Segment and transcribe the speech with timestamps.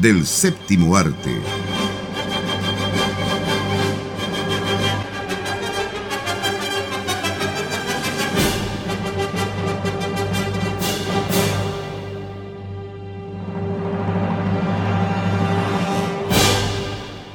[0.00, 1.40] del séptimo arte.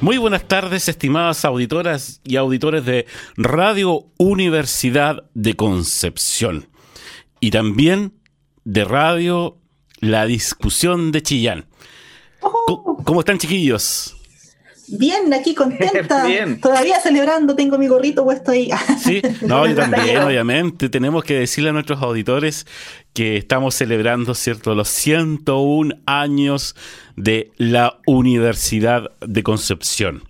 [0.02, 3.06] Muy buenas tardes, estimadas auditoras y auditores de
[3.38, 6.68] Radio Universidad de Concepción
[7.40, 8.14] y también
[8.64, 9.58] de Radio
[10.00, 11.69] La Discusión de Chillán.
[13.04, 14.16] ¿Cómo están, chiquillos?
[14.92, 16.26] Bien, aquí contenta.
[16.62, 18.70] Todavía celebrando, tengo mi gorrito puesto ahí.
[19.00, 20.90] Sí, no, yo también, obviamente.
[20.90, 22.66] Tenemos que decirle a nuestros auditores
[23.14, 26.76] que estamos celebrando, ¿cierto?, los 101 años
[27.16, 30.24] de la Universidad de Concepción.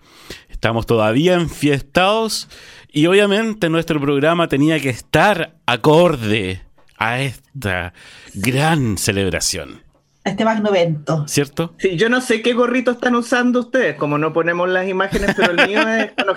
[0.50, 2.50] Estamos todavía enfiestados
[2.92, 6.62] y obviamente nuestro programa tenía que estar acorde
[6.98, 7.94] a esta
[8.34, 9.89] gran celebración
[10.30, 11.28] este magno evento.
[11.28, 11.74] ¿Cierto?
[11.78, 15.52] Sí, yo no sé qué gorrito están usando ustedes, como no ponemos las imágenes, pero
[15.52, 16.36] el mío es con,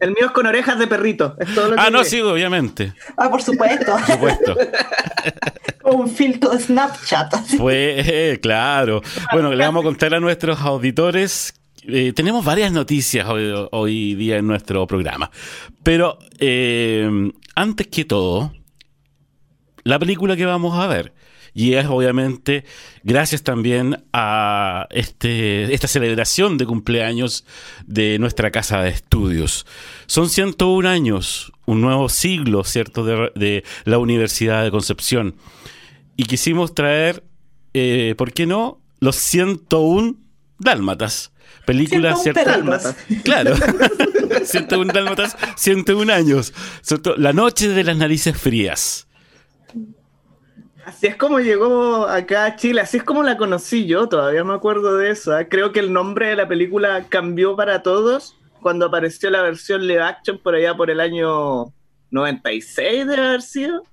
[0.00, 1.36] el mío es con orejas de perrito.
[1.76, 2.92] ah, no, sí, obviamente.
[3.16, 3.92] Ah, por supuesto.
[3.92, 4.56] Por supuesto.
[5.84, 7.34] Un filtro de Snapchat.
[7.58, 9.02] Pues, claro.
[9.32, 14.46] Bueno, le vamos a contar a nuestros auditores eh, tenemos varias noticias hoy, día en
[14.46, 15.30] nuestro programa.
[15.82, 18.52] Pero eh, antes que todo,
[19.82, 21.12] la película que vamos a ver.
[21.54, 22.64] Y es obviamente
[23.02, 27.44] gracias también a este, esta celebración de cumpleaños
[27.86, 29.66] de nuestra casa de estudios.
[30.06, 35.34] Son 101 años, un nuevo siglo, ¿cierto?, de, la Universidad de Concepción.
[36.16, 37.22] Y quisimos traer,
[37.74, 40.16] eh, ¿por qué no?, los 101
[40.58, 41.32] dálmatas.
[41.66, 42.44] Películas, ¿cierto?
[42.44, 42.96] Dálmatas.
[43.24, 43.54] Claro.
[44.44, 46.52] 101 dálmatas, 101 años.
[47.16, 49.06] La noche de las narices frías.
[50.84, 54.54] Así es como llegó acá a Chile, así es como la conocí yo, todavía me
[54.54, 55.38] acuerdo de eso.
[55.38, 55.48] ¿eh?
[55.48, 60.02] Creo que el nombre de la película cambió para todos cuando apareció la versión live
[60.02, 61.72] action por allá por el año
[62.10, 63.84] 96 de haber sido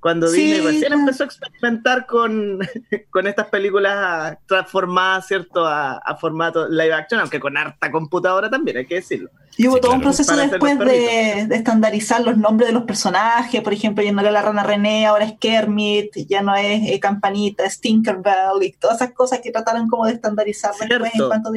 [0.00, 2.58] cuando Disney recién empezó a experimentar con,
[3.10, 8.86] con estas películas transformadas, ¿cierto?, a, formato live action, aunque con harta computadora también, hay
[8.86, 9.30] que decirlo.
[9.56, 14.02] Y hubo todo un proceso después de, estandarizar los nombres de los personajes, por ejemplo,
[14.02, 17.80] ya no era la rana René, ahora es Kermit, ya no es eh, Campanita, es
[17.80, 21.52] Tinkerbell y todas esas cosas que trataron como de estandarizar después en cuanto.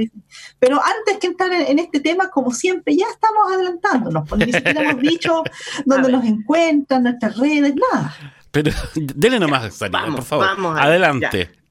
[0.59, 4.89] Pero antes que entrar en, este tema, como siempre, ya estamos adelantándonos, porque ni siquiera
[4.89, 5.43] hemos dicho
[5.85, 8.13] dónde nos encuentran, nuestras redes, nada.
[8.51, 10.47] Pero denle nomás, Sarina, por favor.
[10.77, 11.62] Adelante.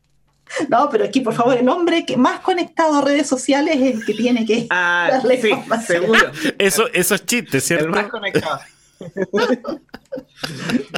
[0.69, 4.05] No, pero aquí, por favor, el hombre que más conectado a redes sociales es el
[4.05, 5.51] que tiene que ah, darle sí,
[5.87, 6.31] seguro.
[6.59, 7.87] Eso, eso es chiste, ¿cierto?
[7.87, 8.61] El más conectado.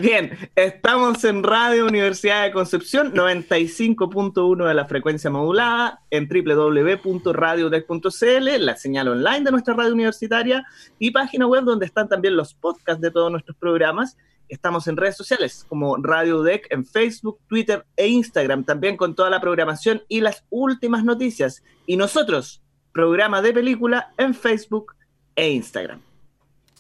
[0.01, 8.77] Bien, estamos en Radio Universidad de Concepción, 95.1 de la frecuencia modulada, en www.radiodec.cl, la
[8.77, 10.65] señal online de nuestra radio universitaria
[10.99, 14.17] y página web donde están también los podcasts de todos nuestros programas
[14.49, 19.31] Estamos en redes sociales como Radio Deck en Facebook, Twitter e Instagram, también con toda
[19.31, 21.63] la programación y las últimas noticias.
[21.87, 22.63] Y nosotros,
[22.93, 24.95] programa de película en Facebook
[25.37, 26.01] e Instagram.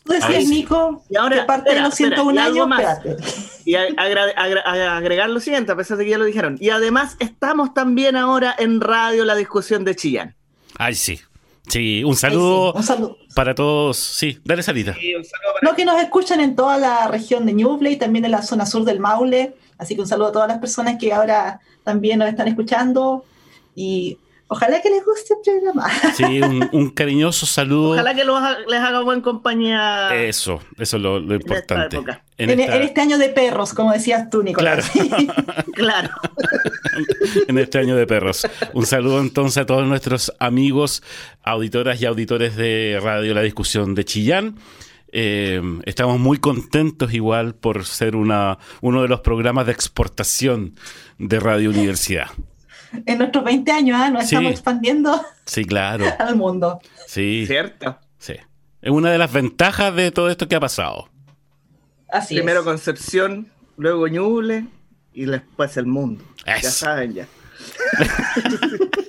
[0.05, 2.69] Decías, Nico, y ahora, parte de los 101 años,
[3.65, 6.59] Y agregar lo siguiente, a pesar de que ya lo dijeron.
[6.61, 10.37] Y además estamos también ahora en Radio La Discusión de Chillán.
[10.79, 11.21] Ay, sí.
[11.69, 12.75] Sí, un saludo,
[13.35, 13.97] para todos.
[13.97, 14.97] Sí, dale salida.
[15.63, 18.67] No, que nos escuchan en toda la región de Ñuble y también en la zona
[18.67, 19.55] sur del Maule.
[19.79, 23.25] Así que un saludo a todas las personas que ahora también nos están escuchando.
[23.75, 24.19] Y
[24.49, 25.91] Ojalá que les guste el programa.
[26.15, 26.41] Sí,
[26.73, 27.93] un, cariñoso saludo.
[27.93, 30.15] Ojalá que les haga buen compañía.
[30.15, 31.99] Eso, eso es lo, importante.
[32.37, 34.91] En, este año de perros, como decías tú, Nicolás.
[34.91, 35.35] Claro.
[35.75, 36.11] claro.
[37.49, 38.47] en este año de perros.
[38.75, 41.03] Un saludo entonces a todos nuestros amigos,
[41.43, 44.57] auditoras y auditores de Radio La Discusión de Chillán.
[45.11, 50.75] Eh, estamos muy contentos igual por ser una, uno de los programas de exportación
[51.19, 52.29] de Radio Universidad
[53.07, 54.11] en nuestros 20 años, ¿ah?
[54.11, 56.07] nos estamos expandiendo sí, claro.
[56.19, 56.81] al mundo.
[57.07, 57.45] Sí.
[57.47, 57.99] ¿Cierto?
[58.19, 58.35] Sí.
[58.83, 61.09] Es una de las ventajas de todo esto que ha pasado.
[62.11, 64.67] Así Primero Concepción, luego Ñuble
[65.13, 66.25] y después el mundo.
[66.47, 67.27] Ya saben ya.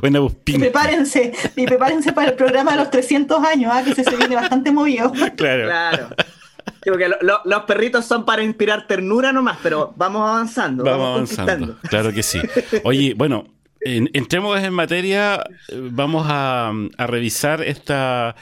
[0.00, 3.82] Bueno, y prepárense, y prepárense para el programa de los 300 años, ¿ah?
[3.84, 5.12] que se, se viene bastante movido.
[5.36, 5.64] Claro.
[5.66, 6.08] Claro.
[6.90, 7.10] Porque
[7.44, 10.84] los perritos son para inspirar ternura nomás, pero vamos avanzando.
[10.84, 11.76] Vamos, avanzando.
[11.88, 12.40] Claro que sí.
[12.84, 13.46] Oye, bueno,
[13.80, 18.34] entremos en materia, vamos a, revisar esta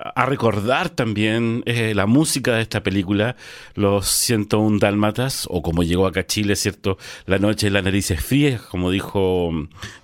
[0.00, 3.34] a recordar también eh, la música de esta película,
[3.74, 6.98] Los 101 Dálmatas, o como llegó acá a Chile, ¿cierto?
[7.26, 9.50] La noche de las narices frías, como dijo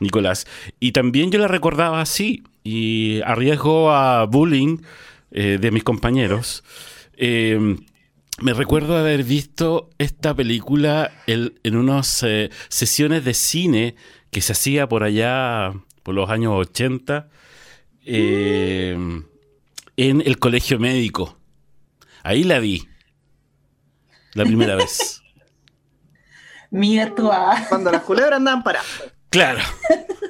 [0.00, 0.48] Nicolás.
[0.80, 4.78] Y también yo la recordaba así, y arriesgo a bullying
[5.30, 6.64] eh, de mis compañeros.
[7.16, 7.76] Eh,
[8.40, 12.24] me recuerdo haber visto esta película en unas
[12.68, 13.94] sesiones de cine
[14.34, 15.72] que se hacía por allá,
[16.02, 17.28] por los años 80,
[18.04, 18.96] eh,
[19.96, 21.38] en el colegio médico.
[22.24, 22.88] Ahí la vi.
[24.32, 25.22] La primera vez.
[26.70, 27.30] Mira tú.
[27.68, 28.80] Cuando las culebras andaban para.
[29.30, 29.60] Claro.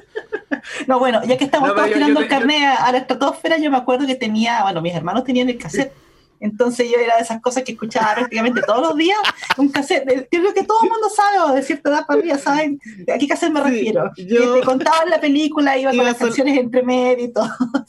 [0.87, 4.05] no, bueno, ya que estamos no, tirando el carnet a la estratosfera, yo me acuerdo
[4.05, 5.93] que tenía, bueno, mis hermanos tenían el cassette
[6.39, 9.17] entonces yo era de esas cosas que escuchaba prácticamente todos los días,
[9.57, 10.27] un cassette.
[10.31, 12.79] Yo creo que todo el mundo sabe, o de cierta edad para arriba, ¿saben
[13.13, 14.11] a qué cassette me refiero?
[14.17, 17.49] Yo, te contaban la película, iba, con las canciones entre medio y todo.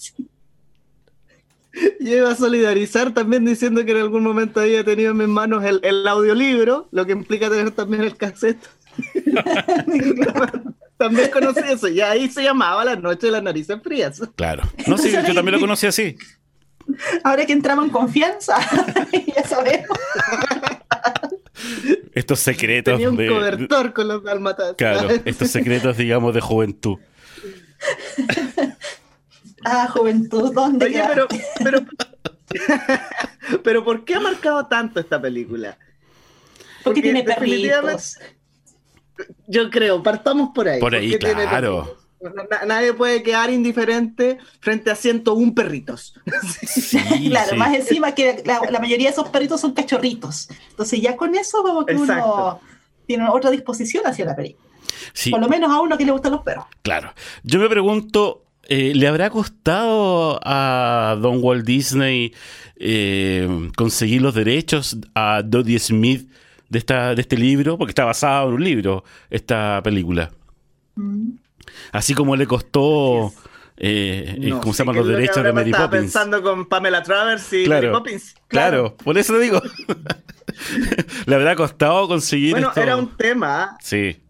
[2.00, 5.62] Yo iba a solidarizar también diciendo que en algún momento había tenido en mis manos
[5.62, 8.66] el, el audiolibro, lo que implica tener también el cassette.
[10.96, 14.22] también conocí eso, y ahí se llamaba La Noche de las Narices Frías.
[14.36, 14.62] Claro.
[14.86, 16.16] No, sí, yo también lo conocí así.
[17.24, 18.56] Ahora que entramos en confianza,
[19.36, 19.98] ya sabemos.
[22.14, 22.94] Estos secretos.
[22.94, 24.74] Tenía un cobertor con los dalmatas.
[24.76, 26.98] Claro, estos secretos, digamos, de juventud.
[29.64, 30.86] ah, juventud, ¿dónde?
[30.86, 31.26] Oye, pero,
[31.62, 31.80] pero,
[33.62, 35.78] pero, ¿por qué ha marcado tanto esta película?
[36.84, 38.18] Porque, tiene perritos.
[39.46, 40.80] Yo creo, partamos por ahí.
[40.80, 41.98] Por ahí, claro.
[42.66, 46.14] Nadie puede quedar indiferente frente a 101 perritos.
[47.28, 50.48] claro, más encima que la, mayoría de esos perritos son cachorritos.
[50.70, 52.60] Entonces ya con eso como que uno
[53.06, 54.66] tiene otra disposición hacia la película.
[55.30, 56.66] Por lo menos a uno que le gustan los perros.
[56.82, 57.12] Claro.
[57.42, 62.34] Yo me pregunto, eh, ¿le habrá costado a Don Walt Disney
[62.76, 66.28] eh, conseguir los derechos a Dodie Smith
[66.68, 67.78] de, esta, de este libro?
[67.78, 70.30] Porque está basado en un libro, esta película.
[70.96, 71.45] Mm.
[71.92, 73.32] Así como le costó.
[73.78, 77.66] Eh, eh ¿Cómo se llaman los derechos de Mary estaba pensando con Pamela Travers y
[77.66, 78.34] Mary Poppins.
[78.48, 78.96] Claro.
[78.96, 79.60] por eso digo.
[81.26, 82.52] le habrá costado conseguir.
[82.52, 83.76] Bueno, era un tema.
[83.80, 84.22] Sí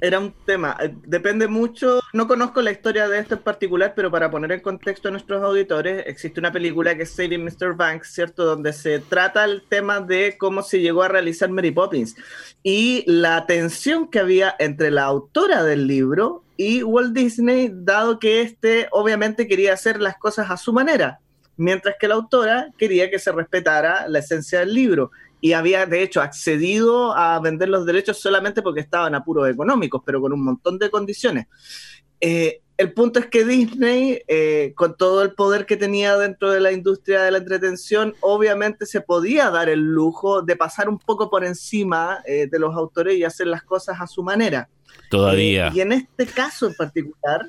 [0.00, 0.76] era un tema.
[0.80, 4.60] Eh, depende mucho, no conozco la historia de esto en particular, pero para poner en
[4.60, 7.74] contexto a nuestros auditores, existe una película que es Saving Mr.
[7.74, 8.44] Banks, ¿cierto?
[8.44, 12.16] Donde se trata el tema de cómo se llegó a realizar Mary Poppins
[12.62, 18.40] y la tensión que había entre la autora del libro y Walt Disney, dado que
[18.40, 21.20] este obviamente quería hacer las cosas a su manera,
[21.56, 25.10] mientras que la autora quería que se respetara la esencia del libro
[25.40, 30.20] y había de hecho accedido a vender los derechos solamente porque estaban apuros económicos, pero
[30.20, 31.46] con un montón de condiciones.
[32.20, 36.60] Eh, el punto es que Disney, eh, con todo el poder que tenía dentro de
[36.60, 41.30] la industria de la entretención, obviamente se podía dar el lujo de pasar un poco
[41.30, 44.68] por encima eh, de los autores y hacer las cosas a su manera.
[45.10, 45.70] Todavía.
[45.72, 47.48] y en este caso en particular,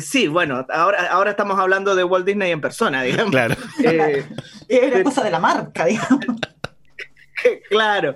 [0.00, 3.30] Sí, bueno, ahora, ahora estamos hablando de Walt Disney en persona, digamos.
[3.30, 3.54] Claro.
[4.68, 6.26] es una cosa de la marca, digamos.
[7.68, 8.14] claro.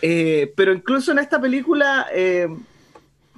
[0.00, 2.48] Eh, pero incluso en esta película eh,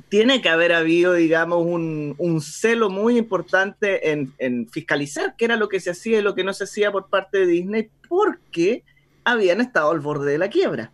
[0.09, 5.81] tiene que haber habido, digamos, un, celo muy importante en, fiscalizar qué era lo que
[5.81, 8.85] se hacía y lo que no se hacía por parte de Disney, porque
[9.25, 10.93] habían estado al borde de la quiebra.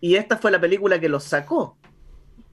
[0.00, 1.76] Y esta fue la película que los sacó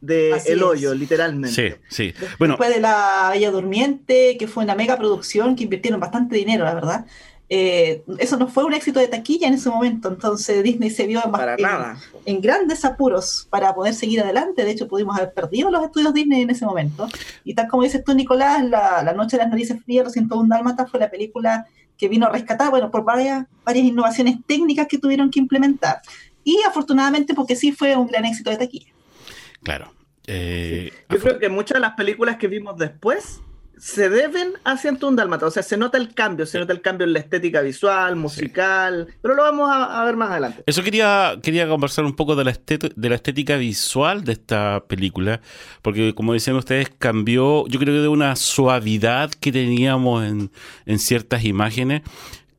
[0.02, 1.80] de el hoyo, literalmente.
[1.90, 2.14] Sí, sí.
[2.40, 6.66] Bueno, Después de La Bella Durmiente, que fue una mega producción que invirtieron bastante dinero,
[6.66, 7.06] la verdad.
[7.54, 11.22] Eh, eso no fue un éxito de taquilla en ese momento, entonces Disney se vio
[12.26, 16.44] en, grandes apuros para poder seguir adelante, de hecho pudimos haber perdido los estudios Disney
[16.44, 17.10] en ese momento,
[17.44, 20.48] y tal como dices tú Nicolás, La, Noche de las Narices Frías, Lo siento un
[20.48, 21.68] Dálmata fue la película
[21.98, 26.02] que vino a rescatar, bueno, por varias, varias innovaciones técnicas que tuvieron que implementar,
[26.46, 28.94] y afortunadamente porque sí fue un gran éxito de taquilla.
[29.62, 29.92] Claro.
[30.26, 33.42] Eh, Yo creo que muchas de las películas que vimos después
[33.82, 35.48] se deben a un Dálmata.
[35.48, 39.08] O sea, se nota el cambio, se nota el cambio en la estética visual, musical,
[39.24, 40.64] pero lo vamos a, ver más adelante.
[40.68, 45.42] Eso quería, quería conversar un poco de la, de la estética visual de esta película,
[45.82, 50.52] porque como decían ustedes, cambió, yo creo que de una suavidad que teníamos en,
[50.86, 52.04] en ciertas imágenes,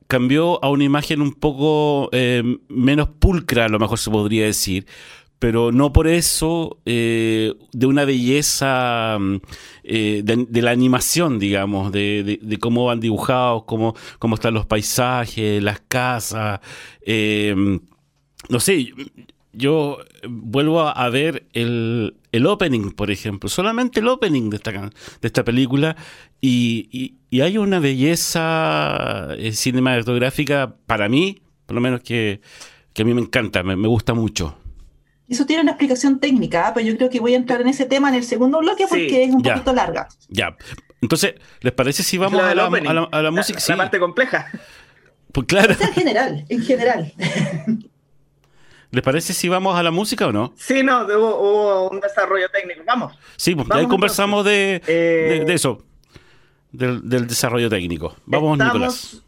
[0.09, 4.87] cambió a una imagen un poco eh, menos pulcra, a lo mejor se podría decir,
[5.43, 9.37] pero no por eso eh, de una belleza mm,
[9.83, 15.81] eh, de, la animación, digamos, de, cómo van dibujados, cómo, cómo están los paisajes, las
[15.89, 16.61] casas.
[17.05, 17.57] Eh,
[18.51, 18.93] no sé,
[19.53, 22.15] yo vuelvo a ver el,
[22.47, 24.91] opening, por ejemplo, solamente el opening de esta, de
[25.23, 25.97] esta película,
[26.41, 32.41] y, hay una belleza cinematográfica para mí, por lo menos que,
[32.97, 34.62] a mí me encanta, me gusta mucho.
[35.33, 36.75] Eso tiene una explicación técnica, ¿ah?
[36.75, 39.25] pero yo creo que voy a entrar en ese tema en el segundo bloque porque
[39.25, 40.07] es un poquito larga.
[40.29, 40.55] Ya.
[41.01, 42.69] Entonces, ¿les parece si vamos a la,
[43.31, 43.59] música?
[43.69, 44.47] La, parte compleja.
[45.33, 45.73] Pues claro.
[45.73, 47.15] en general, en general.
[48.91, 50.53] ¿Les parece si vamos a la música o no?
[50.55, 52.83] Sí, no, hubo, un desarrollo técnico.
[52.87, 53.19] Vamos.
[53.37, 55.83] Sí, pues ahí conversamos de, de, eh, eso,
[56.73, 58.15] del, desarrollo técnico.
[58.27, 59.23] Vamos, Nicolás.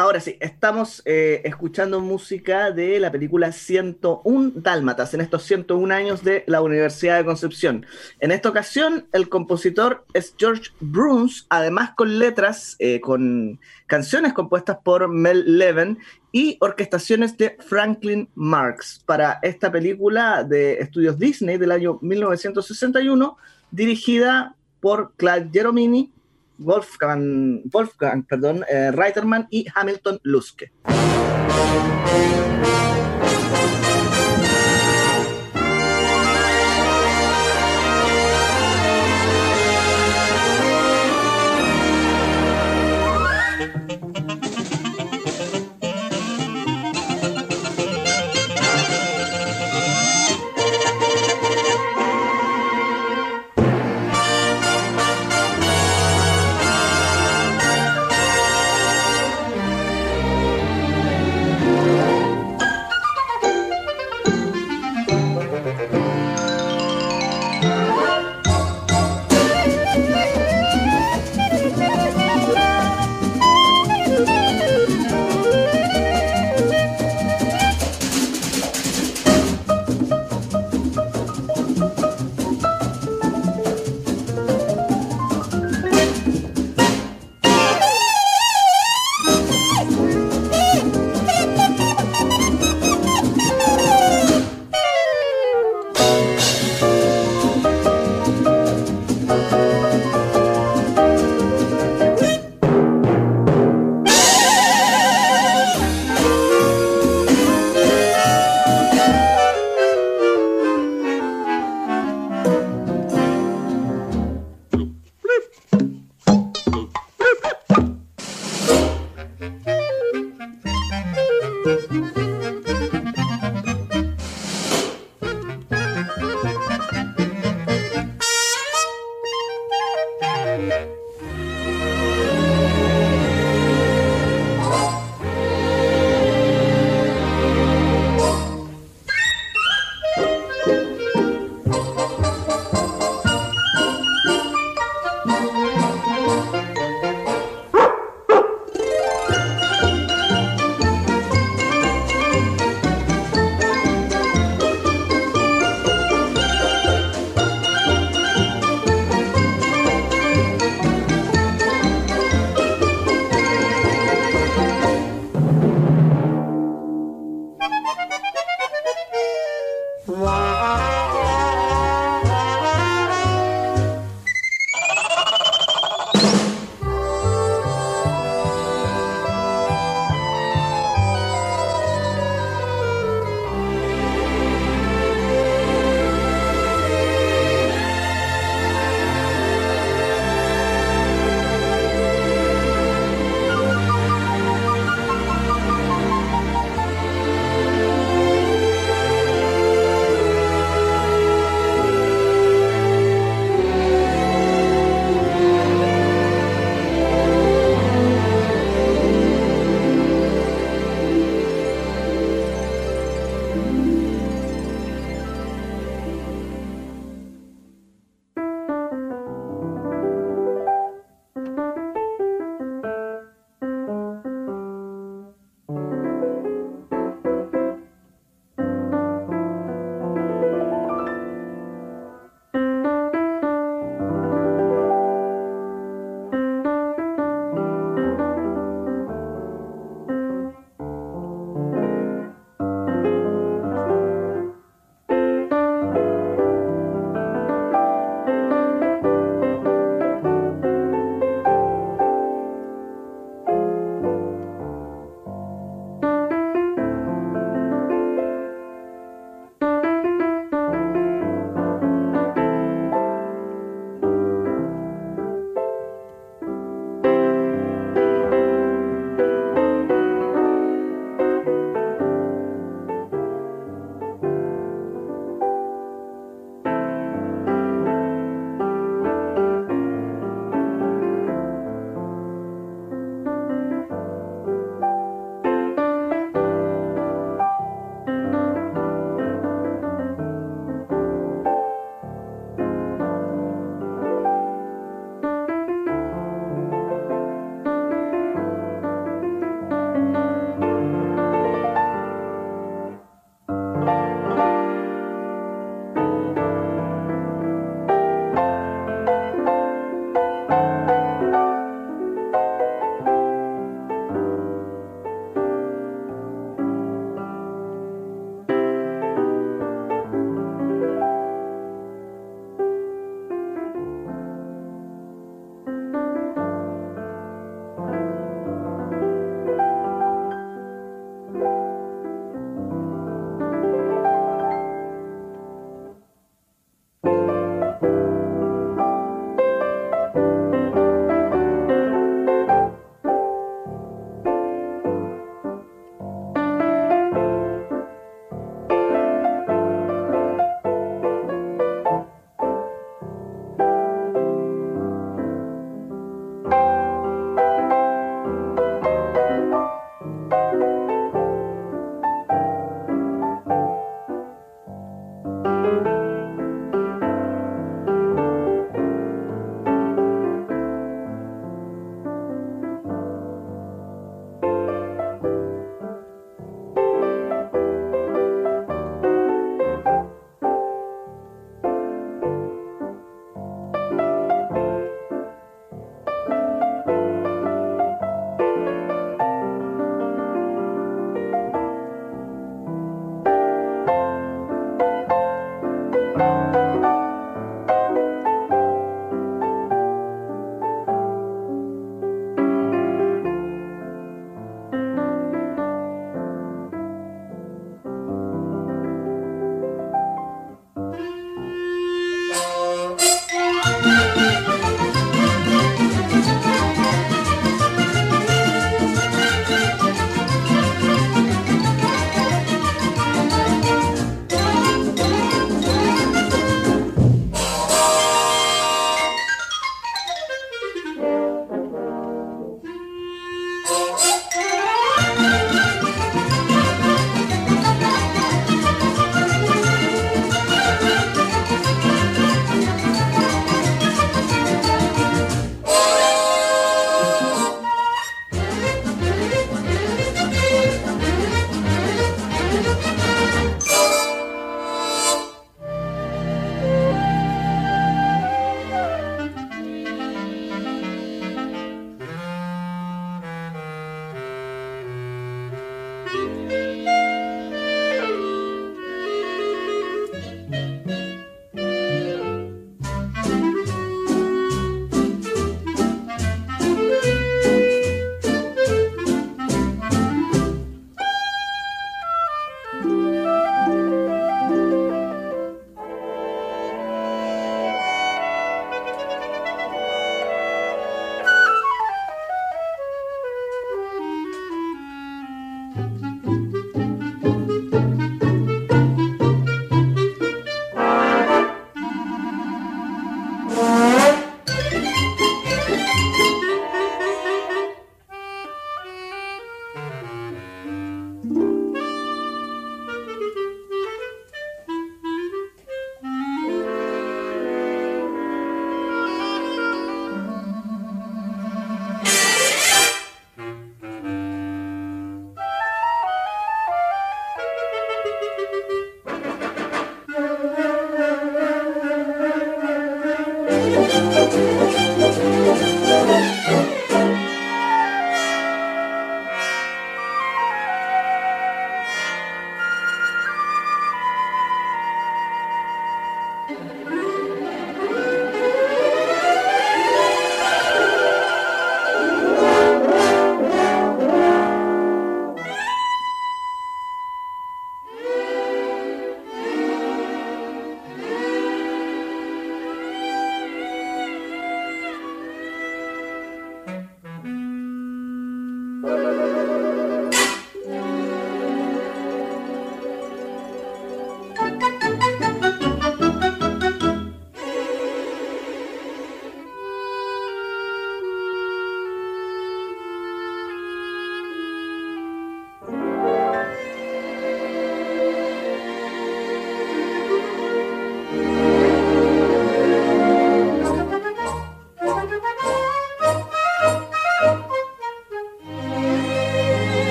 [0.00, 6.22] Ahora sí, estamos eh, escuchando música de la película 101 Dálmatas, en estos 101 años
[6.22, 7.84] de la Universidad de Concepción.
[8.20, 14.78] En esta ocasión, el compositor es George Bruns, además con letras, eh, con canciones compuestas
[14.84, 15.98] por Mel Levin
[16.30, 23.36] y orquestaciones de Franklin Marx para esta película de estudios Disney del año 1961,
[23.72, 26.12] dirigida por Clyde Jeromini
[26.58, 30.72] Wolfgang, Wolfgang perdón, eh, Reiterman y Hamilton Luske.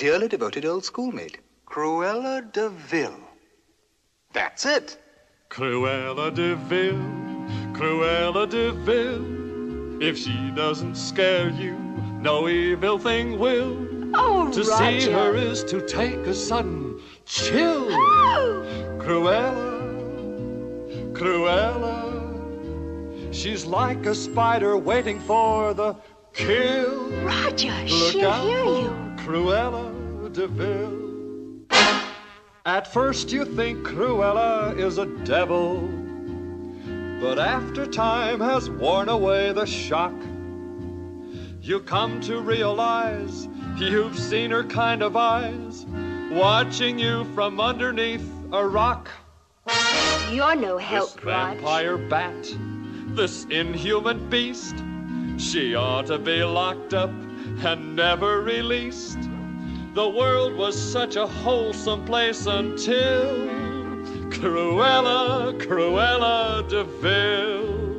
[0.00, 1.36] Dearly devoted old schoolmate.
[1.66, 3.14] Cruella de Vil.
[4.32, 4.96] That's it.
[5.50, 6.96] Cruella de Vil,
[7.74, 10.02] Cruella de Vil.
[10.02, 11.74] If she doesn't scare you,
[12.22, 13.76] no evil thing will.
[14.14, 15.00] Oh, to Roger.
[15.00, 17.88] see her is to take a sudden chill.
[17.90, 18.96] Oh.
[18.98, 19.82] Cruella,
[21.12, 22.08] Cruella.
[23.34, 25.94] She's like a spider waiting for the
[26.32, 27.10] kill.
[27.22, 29.09] Roger, Look she'll out hear you.
[29.30, 31.78] Cruella de Vil.
[32.66, 35.88] At first you think Cruella is a devil,
[37.20, 40.16] but after time has worn away the shock,
[41.62, 45.86] you come to realize you've seen her kind of eyes
[46.32, 49.08] watching you from underneath a rock.
[50.32, 52.52] You're no help, this vampire bat,
[53.14, 54.74] this inhuman beast,
[55.38, 57.12] she ought to be locked up
[57.64, 59.18] and never released.
[59.94, 63.48] The world was such a wholesome place until
[64.30, 67.89] Cruella, Cruella de Vil.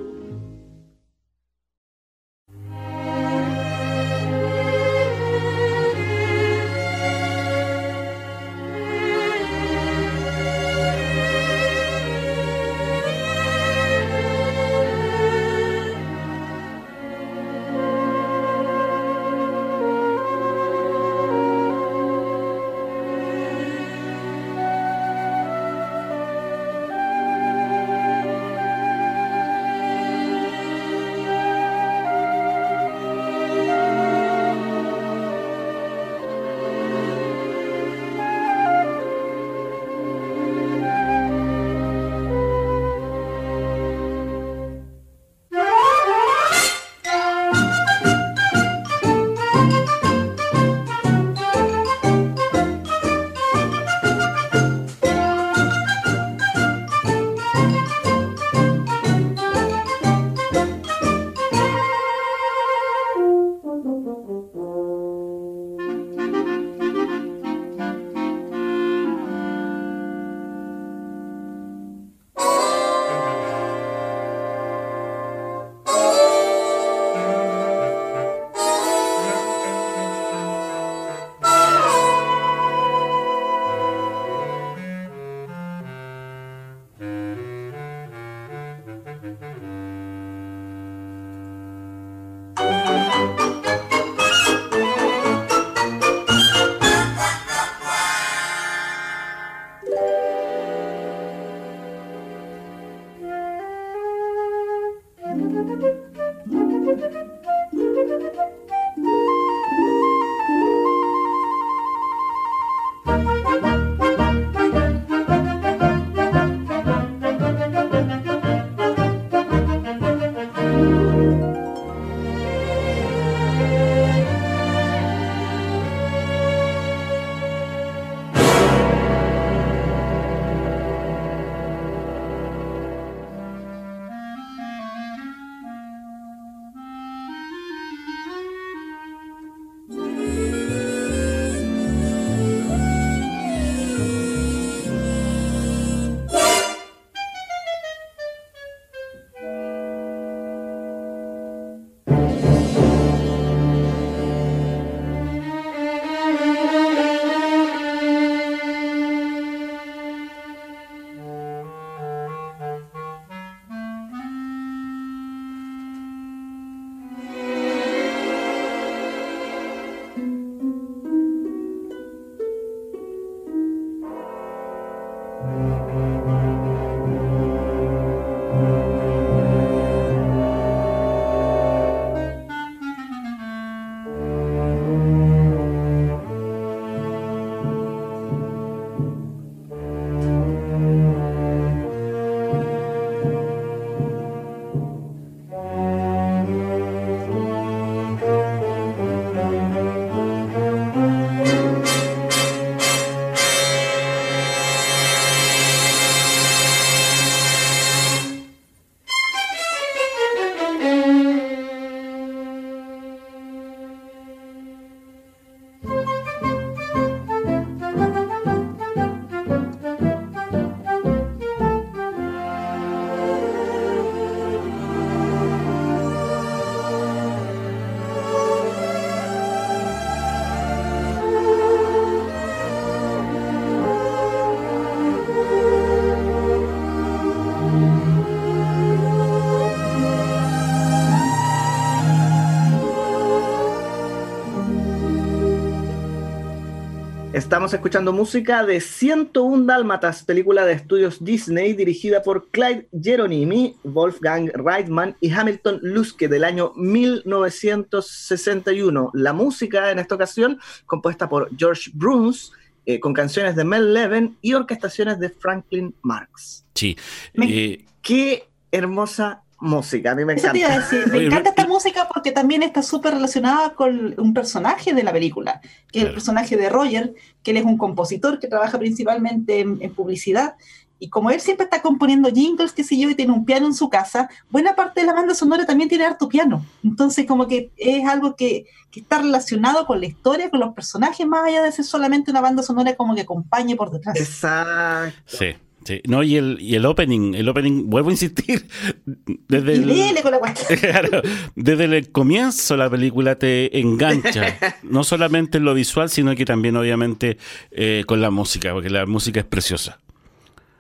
[247.52, 254.50] Estamos escuchando música de 101 Dálmatas, película de estudios Disney dirigida por Clyde Geronimi, Wolfgang
[254.54, 259.12] Reitman y Hamilton Luske del año 1961.
[259.14, 262.54] La música en esta ocasión compuesta por George Bruns,
[262.86, 266.64] eh, con canciones de Mel Levin y orquestaciones de Franklin Marx.
[266.74, 266.96] Sí.
[267.34, 270.60] Me- Qué hermosa música, a mí me Eso te encanta.
[270.60, 274.34] iba a decir, me Oye, encanta esta música porque también está súper relacionada con un
[274.34, 278.40] personaje de la película, que es el personaje de Roger, que él es un compositor
[278.40, 280.56] que trabaja principalmente en, en publicidad.
[281.04, 283.74] Y como él siempre está componiendo jingles, qué sé yo, y tiene un piano en
[283.74, 286.64] su casa, buena parte de la banda sonora también tiene harto piano.
[286.84, 291.26] Entonces, como que es algo que, que está relacionado con la historia, con los personajes,
[291.26, 294.16] más allá de ser solamente una banda sonora como que acompañe por detrás.
[294.20, 295.38] Exacto.
[295.38, 296.02] Sí, sí.
[296.08, 298.68] No, y el, y el opening, el opening, vuelvo a insistir,
[299.48, 300.80] desde el, dele con la cuestión.
[300.80, 301.22] Claro,
[301.56, 306.76] desde el comienzo la película te engancha, no solamente en lo visual, sino que también
[306.76, 307.38] obviamente
[307.72, 310.00] eh, con la música, porque la música es preciosa.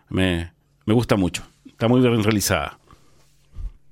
[0.10, 0.52] Me,
[0.86, 2.78] me gusta mucho, está muy bien realizada.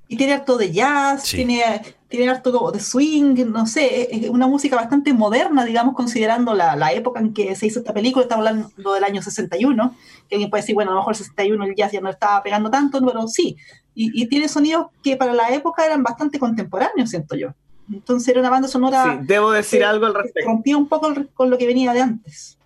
[0.08, 1.36] Y tiene harto de jazz, Sí.
[1.36, 1.62] tiene,
[2.10, 6.74] tiene harto como de swing, no sé, es una música bastante moderna, digamos, considerando la,
[6.76, 9.94] la época en que se hizo esta película, estamos hablando del año 61,
[10.28, 12.42] que alguien puede decir, bueno, a lo mejor el 61 el jazz ya no estaba
[12.42, 13.56] pegando tanto, pero sí,
[13.94, 17.54] y, y tiene sonidos que para la época eran bastante contemporáneos, siento yo.
[17.92, 20.48] Entonces era una banda sonora Sí, debo decir que- algo al respecto.
[20.50, 22.58] rompía un poco el- con lo que venía de antes.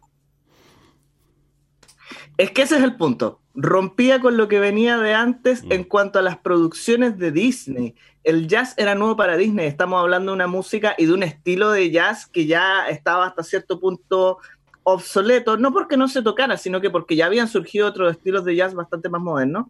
[2.37, 3.40] Es que ese es el punto.
[3.55, 5.73] Rompía con lo que venía de antes Mm.
[5.73, 7.95] en cuanto a las producciones de Disney.
[8.25, 9.67] El jazz era nuevo para Disney.
[9.67, 13.43] Estamos hablando de una música y de un estilo de jazz que ya estaba hasta
[13.43, 14.38] cierto punto
[14.83, 18.57] obsoleto, no porque no se tocara, sino que porque ya habían surgido otros estilos de
[18.57, 19.67] jazz bastante más modernos.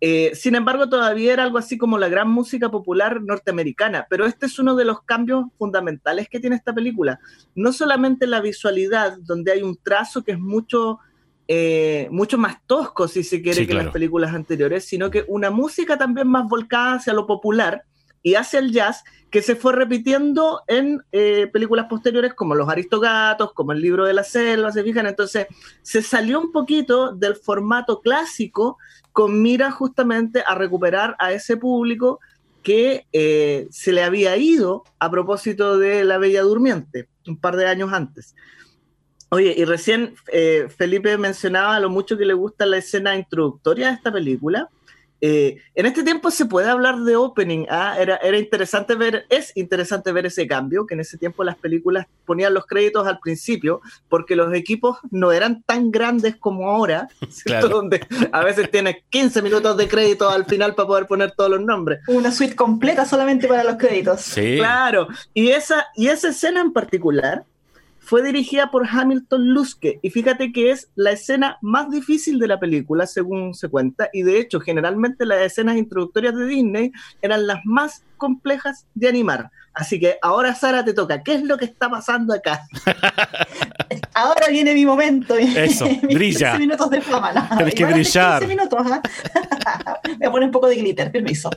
[0.00, 4.46] Eh, sin embargo, todavía era algo así como la gran música popular norteamericana, pero este
[4.46, 7.18] es uno de los cambios fundamentales que tiene esta película.
[7.54, 10.98] No solamente la visualidad, donde hay un trazo que es mucho
[11.50, 13.86] eh, mucho más tosco, si se quiere, Sí, que claro.
[13.86, 17.84] las películas anteriores, sino que una música también más volcada hacia lo popular
[18.22, 23.52] y hacia el jazz, que se fue repitiendo en eh, películas posteriores como Los Aristogatos,
[23.54, 25.06] como El Libro de la Selva, ¿se fijan?
[25.06, 25.46] Entonces,
[25.82, 28.78] se salió un poquito del formato clásico
[29.12, 32.20] con mira justamente a recuperar a ese público
[32.62, 37.66] que eh, se le había ido a propósito de La Bella Durmiente, un par de
[37.66, 38.34] años antes.
[39.30, 43.94] Oye, y recién eh, Felipe mencionaba lo mucho que le gusta la escena introductoria de
[43.94, 44.68] esta película.
[45.20, 47.66] Eh, en este tiempo se puede hablar de opening.
[47.68, 47.96] ¿ah?
[47.98, 52.06] Era, era interesante ver, es interesante ver ese cambio, que en ese tiempo las películas
[52.24, 57.08] ponían los créditos al principio, porque los equipos no eran tan grandes como ahora.
[57.44, 57.68] Claro.
[57.68, 61.60] donde a veces tienes 15 minutos de crédito al final para poder poner todos los
[61.60, 62.00] nombres.
[62.08, 64.20] Una suite completa solamente para los créditos.
[64.20, 67.44] Sí, Claro, y esa, y esa escena en particular
[68.08, 72.58] fue dirigida por Hamilton Luske, y fíjate que es la escena más difícil de la
[72.58, 77.58] película, según se cuenta, y de hecho, generalmente las escenas introductorias de Disney eran las
[77.66, 79.50] más complejas de animar.
[79.72, 81.22] Así que ahora, Sara, te toca.
[81.22, 82.66] ¿Qué es lo que está pasando acá?
[84.14, 85.36] Ahora viene mi momento.
[85.38, 86.50] Eso, mis brilla.
[86.52, 87.32] 15 minutos de fama.
[87.32, 87.56] ¿no?
[87.56, 88.40] Tienes que brillar.
[88.40, 89.02] 15 minutos, ¿ah?
[90.18, 91.48] Voy a poner un poco de glitter, permiso.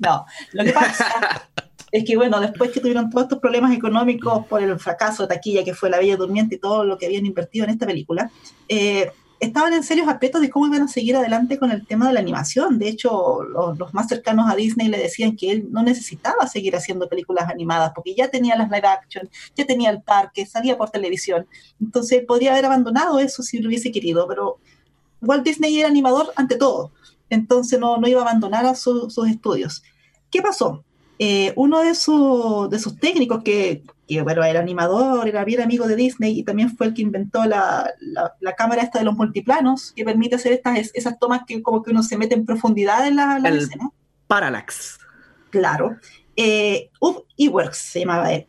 [0.00, 1.48] No, lo que pasa
[1.92, 5.64] es que, bueno, después que tuvieron todos estos problemas económicos por el fracaso de taquilla
[5.64, 8.30] que fue La Bella Durmiente y todo lo que habían invertido en esta película,
[8.68, 12.12] eh, estaban en serios aprietos de cómo iban a seguir adelante con el tema de
[12.12, 12.78] la animación.
[12.78, 17.08] De hecho, los, más cercanos a Disney le decían que él no necesitaba seguir haciendo
[17.08, 21.46] películas animadas porque ya tenía las live action, ya tenía el parque, salía por televisión.
[21.80, 24.58] Entonces podría haber abandonado eso si lo hubiese querido, pero
[25.22, 26.92] Walt Disney era animador ante todo,
[27.28, 29.82] entonces no, no iba a abandonar a su- sus estudios.
[30.30, 30.84] ¿Qué pasó?
[31.22, 35.86] Eh, uno de, su- de sus técnicos, que, que, bueno, era animador, era bien amigo
[35.86, 39.14] de Disney y también fue el que inventó la, la- la cámara esta de los
[39.16, 43.06] multiplanos, que permite hacer estas, esas tomas que como que uno se mete en profundidad
[43.06, 43.90] en la, la El- escena.
[44.28, 44.98] Parallax.
[45.50, 45.98] Claro.
[46.36, 48.46] Eh, Ub Iwerks se llamaba él.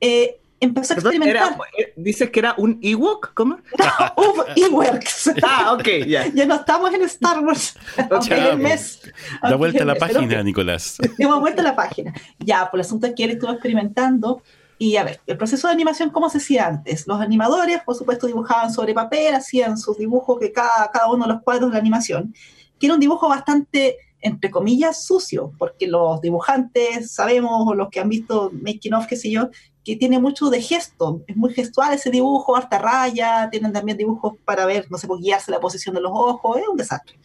[0.00, 1.52] Eh, empezó a experimentar.
[1.54, 3.32] era- eh, ¿Dices que era un Ewok?
[3.34, 3.56] ¿Cómo?
[4.16, 5.32] Ub Iwerks.
[5.42, 6.26] Ah, ok, ya.
[6.34, 7.74] ya no estamos en Star Wars.
[7.96, 9.00] es el mes.
[9.42, 10.42] da vuelta a la pero página.
[10.42, 10.98] Nicolás.
[11.18, 12.12] Dimos vuelta a la página.
[12.38, 14.42] Ya, pues el asunto es que él estuvo experimentando.
[14.76, 17.06] Y a ver, el proceso de animación, ¿cómo se hacía antes?
[17.06, 21.32] Los animadores, por supuesto, dibujaban sobre papel, hacían sus dibujos que cada, cada uno de
[21.34, 22.34] los cuadros de la animación,
[22.80, 28.00] que era un dibujo bastante, entre comillas, sucio, porque los dibujantes sabemos, o los que
[28.00, 29.48] han visto making of, qué sé yo,
[29.84, 34.34] que tiene mucho de gesto, es muy gestual ese dibujo, harta raya, tienen también dibujos
[34.44, 37.16] para ver, no sé, por guiarse la posición de los ojos, es un desastre.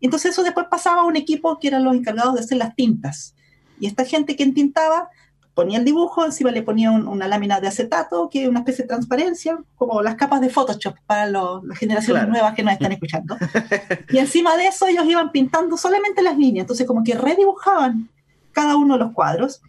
[0.00, 3.34] Entonces eso después pasaba a un equipo que eran los encargados de hacer las tintas.
[3.78, 5.08] Y esta gente que entintaba,
[5.54, 8.88] ponía el dibujo, encima le ponía una lámina de acetato, que es una especie de
[8.88, 13.36] transparencia, como las capas de Photoshop para las generaciones nuevas que nos están escuchando.
[14.10, 18.08] y encima de eso ellos iban pintando solamente las líneas, entonces como que redibujaban
[18.52, 19.60] cada uno de los cuadros.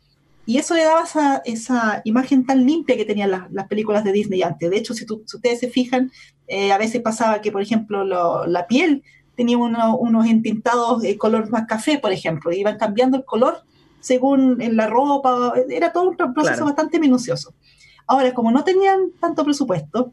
[0.52, 1.06] Y eso le daba
[1.46, 4.70] esa, imagen tan limpia que tenían las, películas de Disney antes.
[4.70, 6.12] De hecho, si, ustedes se fijan,
[6.50, 9.02] eh, a veces pasaba que, por ejemplo, la piel
[9.38, 13.64] tenía unos entintados de color más café, por ejemplo, iban cambiando el color
[14.02, 17.54] según en la ropa, era todo un proceso bastante minucioso.
[18.06, 20.12] Ahora, como no tenían tanto presupuesto,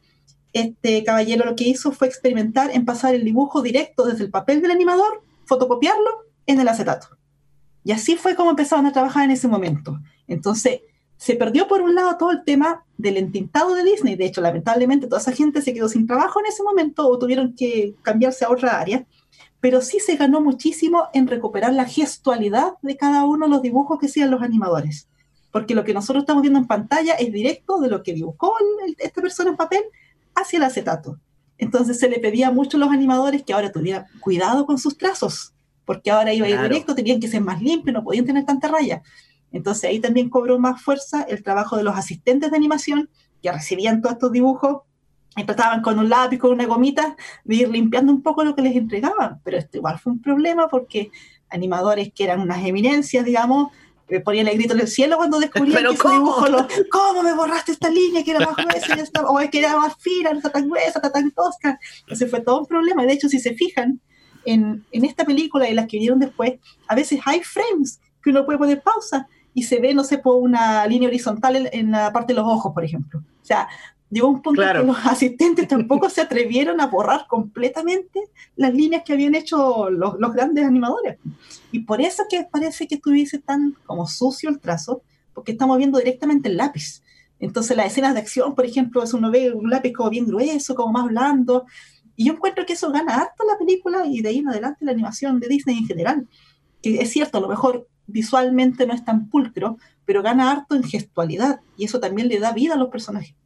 [0.53, 4.63] este caballero lo que hizo fue experimentar en pasar el dibujo directo desde el papel
[4.63, 7.18] del animador, fotocopiarlo en el acetato.
[7.85, 9.99] Y así fue como empezaron a trabajar en ese momento.
[10.27, 10.81] Entonces,
[11.17, 14.15] se perdió por un lado todo el tema del entintado de Disney.
[14.15, 17.55] De hecho, lamentablemente, toda esa gente se quedó sin trabajo en ese momento o tuvieron
[17.55, 19.05] que cambiarse a otra área
[19.61, 23.99] pero sí se ganó muchísimo en recuperar la gestualidad de cada uno de los dibujos
[23.99, 25.09] que hacían los animadores.
[25.51, 28.55] Porque lo que nosotros estamos viendo en pantalla es directo de lo que dibujó
[28.99, 29.83] esta persona en papel
[30.35, 31.19] hacia el acetato.
[31.57, 35.55] Entonces se le pedía mucho a los animadores que ahora tuvieran cuidado con sus trazos,
[35.89, 38.69] porque ahora iba a ir directo, tenían que ser más limpios, no podían tener tanta
[38.69, 39.01] raya.
[39.53, 43.09] Entonces ahí también cobró más fuerza el trabajo de los asistentes de animación
[43.43, 44.83] que recibían todos estos dibujos
[45.35, 48.61] y trataban con un lápiz, con una gomita, de ir limpiando un poco lo que
[48.61, 49.41] les entregaban.
[49.43, 51.11] Pero esto igual fue un problema porque
[51.49, 53.73] animadores que eran unas eminencias, digamos,
[54.11, 56.13] me ponían el grito en el cielo cuando descubrían que cómo?
[56.13, 56.47] dibujo,
[56.91, 60.33] ¿cómo me borraste esta línea que era más gruesa o es que era más fina,
[60.33, 61.81] no está tan gruesa, está tan tosca?
[62.01, 63.07] Entonces fue todo un problema.
[63.07, 64.03] De hecho, si se fijan
[64.45, 66.55] en, en esta película y las que vieron después,
[66.87, 70.37] a veces hay frames que uno puede poner pausa y se ve, no sé, por
[70.37, 73.21] una línea horizontal en, en la parte de los ojos, por ejemplo.
[73.21, 73.69] O sea,
[74.11, 78.21] Llegó un punto que los asistentes tampoco se atrevieron a borrar completamente
[78.57, 81.19] las líneas que habían hecho los, grandes animadores.
[81.73, 85.03] Y por eso que parece que estuviese tan como sucio el trazo,
[85.35, 87.03] porque estamos viendo directamente el lápiz.
[87.39, 90.75] Entonces las escenas de acción, por ejemplo, es uno ve un lápiz como bien grueso,
[90.75, 91.67] como más blando.
[92.19, 94.91] Y yo encuentro que eso gana harto la película y de ahí en adelante la
[94.91, 96.27] animación de Disney en general.
[96.83, 100.83] Que es cierto, a lo mejor visualmente no es tan pulcro, pero gana harto en
[100.83, 103.37] gestualidad y eso también le da vida a los personajes.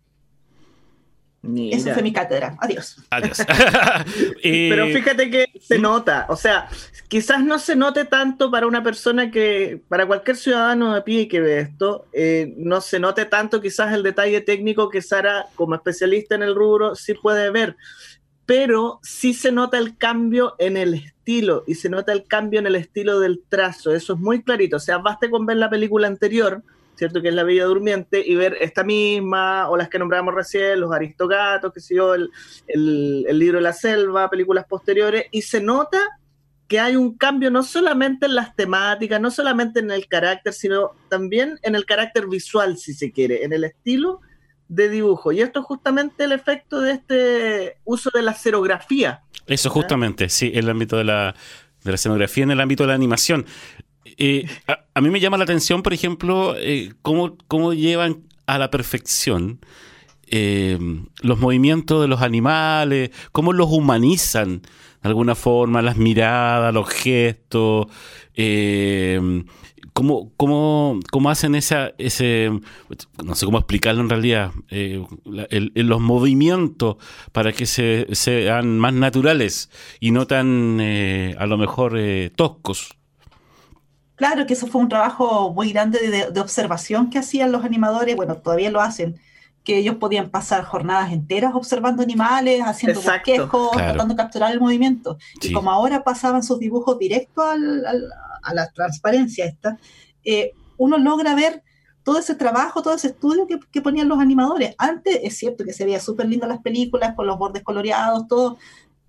[1.43, 2.57] Esa fue mi cátedra.
[2.61, 2.97] Adiós.
[3.11, 3.39] Adiós.
[4.43, 6.69] Pero fíjate que se nota, o sea,
[7.09, 11.41] quizás no se note tanto para una persona que, para cualquier ciudadano de pie que
[11.41, 16.37] ve esto, eh, no se note tanto quizás el detalle técnico que Sara, como especialista
[16.37, 17.77] en el rubro, sí puede ver.
[18.55, 22.67] Pero sí se nota el cambio en el estilo y se nota el cambio en
[22.67, 23.95] el estilo del trazo.
[23.95, 24.77] Eso es muy clarito.
[24.77, 26.63] O sea, baste con ver la película anterior
[26.95, 27.23] ¿cierto?
[27.23, 30.93] Que es La Bella Durmiente, y ver esta misma, o las que nombramos recién, Los
[30.93, 32.31] Aristogatos, que sé yo, el,
[32.69, 35.99] el, libro de la selva, películas posteriores, y se nota
[36.69, 40.91] que hay un cambio no solamente en las temáticas, no solamente en el carácter, sino
[41.09, 44.21] también en el carácter visual, si se quiere, en el estilo
[44.73, 45.33] de dibujo.
[45.33, 49.23] Y esto es justamente el efecto de este uso de la serografía.
[49.47, 51.35] Eso justamente, sí, el ámbito de la,
[51.85, 53.45] de la escenografía en el ámbito de la animación.
[54.17, 58.71] Eh, a, mí me llama la atención, por ejemplo, eh, cómo, cómo, llevan a la
[58.71, 59.61] perfección
[60.27, 60.79] eh,
[61.21, 64.63] los movimientos de los animales, cómo los humanizan
[65.03, 67.89] de alguna forma, las miradas, los gestos,
[69.93, 72.51] cómo, cómo, cómo, hacen esa, ese,
[73.23, 74.53] no sé cómo explicarlo en realidad,
[75.25, 76.97] los movimientos
[77.33, 79.71] para que se, sean más naturales
[80.01, 81.99] y no tan, a lo mejor,
[82.37, 82.97] toscos.
[84.23, 88.37] Claro que eso fue un trabajo muy grande de, observación que hacían los animadores, bueno,
[88.37, 89.19] todavía lo hacen,
[89.65, 95.19] que ellos podían pasar jornadas enteras observando animales, haciendo bosquejos, tratando de capturar el movimiento.
[95.41, 97.85] Y como ahora pasaban sus dibujos directo al,
[98.43, 99.79] a la transparencia esta,
[100.25, 101.63] eh, uno logra ver
[102.03, 104.75] todo ese trabajo, todo ese estudio que, que ponían los animadores.
[104.79, 108.59] Antes es cierto que se veía súper lindo las películas, con los bordes coloreados, todo,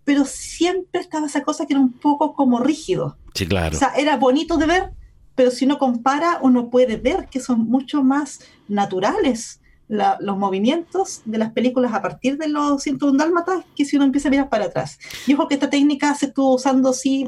[0.04, 3.18] pero siempre estaba esa cosa que era un poco como rígido.
[3.34, 3.76] Sí, claro.
[3.76, 4.92] O sea, era bonito de ver,
[5.36, 11.38] pero si uno compara, uno puede ver que son mucho más naturales los movimientos de
[11.38, 14.66] las películas a partir de los 101 dálmatas que si uno empieza a mirar para
[14.66, 14.98] atrás.
[15.28, 17.28] Y ojo que esta técnica se estuvo usando así,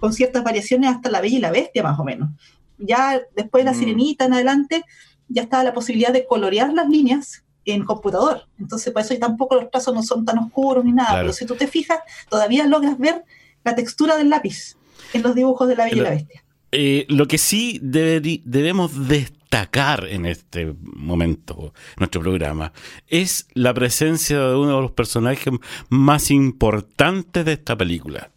[0.00, 2.30] con ciertas variaciones hasta La Bella y la Bestia, más o menos.
[2.78, 3.78] Ya después de La mm.
[3.78, 4.84] Sirenita en adelante,
[5.28, 8.48] ya estaba la posibilidad de colorear las líneas en computador.
[8.58, 11.20] Entonces, por eso tampoco los trazos no son tan oscuros ni nada.
[11.20, 13.24] Pero si tú te fijas, todavía logras ver
[13.64, 14.76] la textura del lápiz
[15.12, 16.44] en los dibujos de La Bella y la Bestia.
[16.72, 19.41] Eh, lo que sí debemos destacar
[20.08, 22.72] en este momento, nuestro programa,
[23.06, 25.52] es la presencia de uno de los personajes
[25.90, 28.30] más importantes de esta película.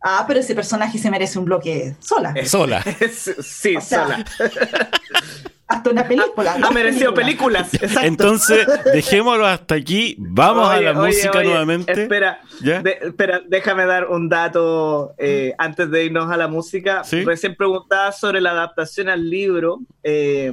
[0.00, 2.34] Ah, pero ese personaje se merece un bloque sola.
[2.44, 2.82] Sola.
[3.42, 4.24] sí, O sea, sola.
[5.66, 6.52] Hasta una película.
[6.54, 7.70] Ha dos merecido películas.
[7.70, 7.74] películas.
[7.90, 8.06] Exacto.
[8.08, 10.14] Entonces, dejémoslo hasta aquí.
[10.18, 12.02] Vamos Oye, a la oye, música oye, nuevamente.
[12.02, 12.82] Espera, ¿Ya?
[12.82, 17.02] de- espera, déjame dar un dato eh, antes de irnos a la música.
[17.04, 17.24] Sí.
[17.24, 20.52] Recién preguntaba sobre la adaptación al libro eh,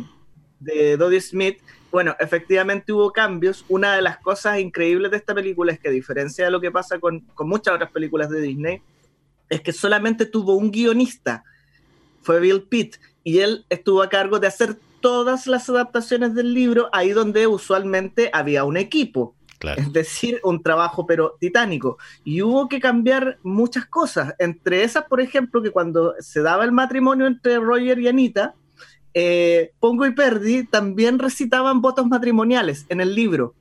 [0.59, 1.57] de Dodie Smith.
[1.91, 3.66] Bueno, efectivamente hubo cambios.
[3.68, 6.72] Una de las cosas increíbles de esta película es que, a diferencia de lo que
[6.72, 8.82] pasa con, con muchas otras películas de Disney,
[9.49, 11.43] es que solamente tuvo un guionista.
[12.22, 12.95] Fue Bill Pitt.
[13.26, 18.30] Y él estuvo a cargo de hacer todas las adaptaciones del libro ahí donde usualmente
[18.34, 19.36] había un equipo.
[19.60, 19.80] Claro.
[19.80, 21.97] Es decir, un trabajo pero titánico.
[22.24, 24.34] Y hubo que cambiar muchas cosas.
[24.39, 28.56] Entre esas, por ejemplo, que cuando se daba el matrimonio entre Roger y Anita,
[29.14, 33.54] eh, Pongo y Perdi también recitaban votos matrimoniales en el libro.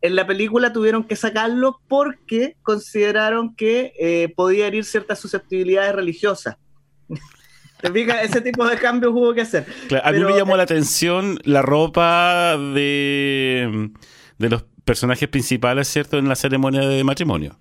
[0.00, 6.56] En la película tuvieron que sacarlo porque consideraron que eh, podía herir ciertas susceptibilidades religiosas.
[7.80, 8.22] ¿Te fijas?
[8.24, 9.66] Ese tipo de cambios hubo que hacer.
[9.88, 13.90] Claro, a mí Pero, me llamó eh, la atención la ropa de,
[14.38, 16.18] de los personajes principales, ¿cierto?
[16.18, 17.58] En la ceremonia de matrimonio.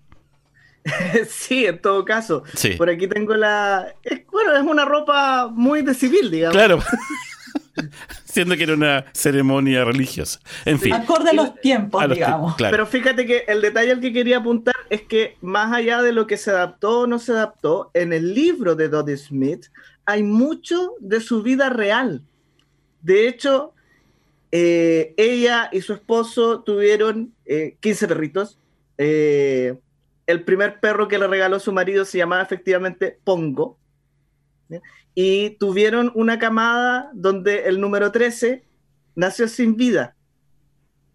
[1.30, 2.44] sí, en todo caso.
[2.56, 2.72] Sí.
[2.72, 3.88] Por aquí tengo la.
[4.04, 6.56] es- bueno, es una ropa muy de civil, digamos.
[6.56, 6.80] Claro.
[8.26, 10.40] Siendo que era una ceremonia religiosa.
[10.66, 10.94] En fin.
[10.94, 12.56] Acorde a los tiempos, a los que- digamos.
[12.56, 12.72] claro.
[12.72, 16.28] Pero fíjate que el detalle al que quería apuntar es que más allá de lo
[16.28, 19.66] que se adaptó o no se adaptó, en el libro de Dodie Smith
[20.06, 22.22] hay mucho de su vida real.
[23.02, 23.74] De hecho,
[24.52, 28.60] eh, ella y su esposo tuvieron eh, 15 perritos.
[28.98, 29.78] Eh,
[30.28, 33.78] el primer perro que le regaló su marido se llamaba efectivamente Pongo.
[35.14, 38.64] Y tuvieron una camada donde el número 13
[39.16, 40.16] nació sin vida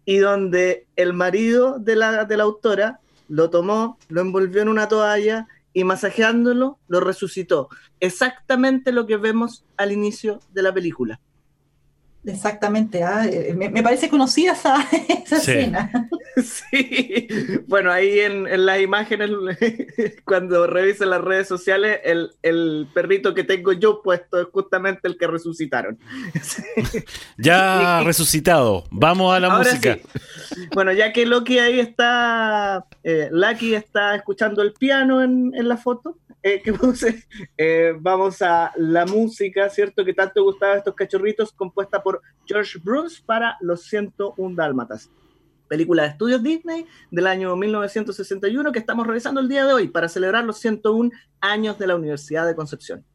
[0.05, 4.87] y donde el marido de la, de la autora lo tomó, lo envolvió en una
[4.87, 7.69] toalla y masajeándolo lo resucitó.
[7.99, 11.19] Exactamente lo que vemos al inicio de la película.
[12.25, 13.03] Exactamente.
[13.03, 14.75] ah, eh, Me, me parece conocida esa,
[15.25, 15.51] esa Sí.
[15.51, 15.91] escena.
[16.41, 17.27] Sí,
[17.67, 19.29] bueno, ahí en, en las imágenes,
[20.25, 25.17] cuando revisen las redes sociales, el, el perrito que tengo yo puesto es justamente el
[25.17, 25.99] que resucitaron.
[27.37, 28.85] Ya resucitado.
[28.91, 29.97] Vamos a la Ahora música.
[30.53, 30.67] sí.
[30.73, 35.75] Bueno, ya que Loki ahí está, eh, Lucky está escuchando el piano en, en la
[35.75, 36.73] foto eh, que
[37.57, 40.03] eh, vamos a la música, ¿cierto?
[40.03, 45.09] Que tanto gustaba estos cachorritos, compuesta por George Bruce para Los 101 Dálmatas.
[45.67, 50.09] Película de estudios Disney del año 1961 que estamos revisando el día de hoy para
[50.09, 53.05] celebrar los 101 años de la Universidad de Concepción.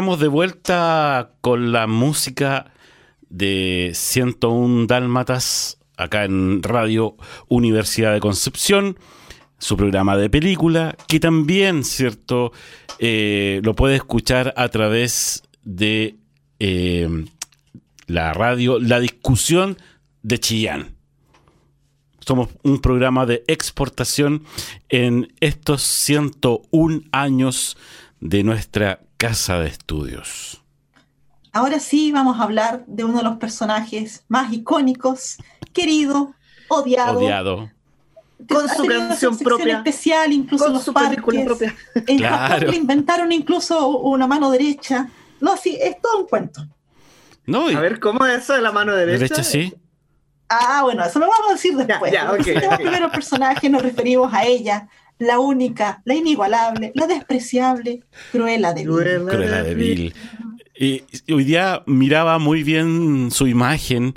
[0.00, 2.72] Estamos de vuelta con la música
[3.28, 8.96] de 101 Dálmatas acá en Radio Universidad de Concepción,
[9.58, 12.50] su programa de película, que también, ¿cierto?,
[12.98, 16.16] eh, lo puede escuchar a través de
[16.60, 17.26] eh,
[18.06, 19.76] la radio La Discusión
[20.22, 20.94] de Chillán.
[22.20, 24.44] Somos un programa de exportación
[24.88, 27.76] en estos 101 años
[28.20, 30.62] de nuestra casa de estudios.
[31.52, 35.36] Ahora sí vamos a hablar de uno de los personajes más icónicos,
[35.74, 36.32] querido,
[36.68, 37.18] odiado.
[37.18, 37.70] Odiado.
[38.48, 39.76] Con su canción propia.
[39.76, 41.72] especial, incluso Con los su película parques.
[41.74, 42.04] propia.
[42.06, 42.54] En Claro.
[42.54, 45.10] Japón le inventaron incluso una mano derecha.
[45.38, 46.66] No, sí, es todo un cuento.
[47.44, 49.18] No, y- A ver, ¿cómo es eso de la mano derecha?
[49.18, 49.74] derecha sí.
[50.48, 52.10] Ah, bueno, eso lo vamos a decir después.
[52.10, 52.80] ya, ok, Presentemos ok.
[52.80, 54.88] primero personaje, nos referimos a ella,
[55.20, 58.02] la única, la inigualable, la despreciable,
[58.32, 59.26] Cruella de Vil.
[59.28, 60.14] Cruella de Vil.
[60.76, 64.14] Y, y hoy día miraba muy bien su imagen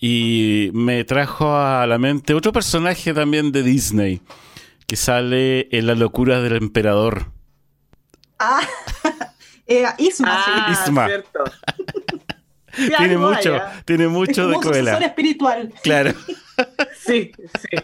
[0.00, 4.20] y me trajo a la mente otro personaje también de Disney
[4.86, 7.32] que sale en La locura del emperador.
[8.38, 8.60] Ah,
[9.66, 11.06] eh, Isma, Ah, Isma.
[11.06, 11.44] cierto.
[12.76, 14.98] Sí, tiene algo mucho, tiene es mucho de Cruella.
[14.98, 15.72] espiritual.
[15.82, 16.12] Claro.
[16.94, 17.32] Sí,
[17.62, 17.76] sí.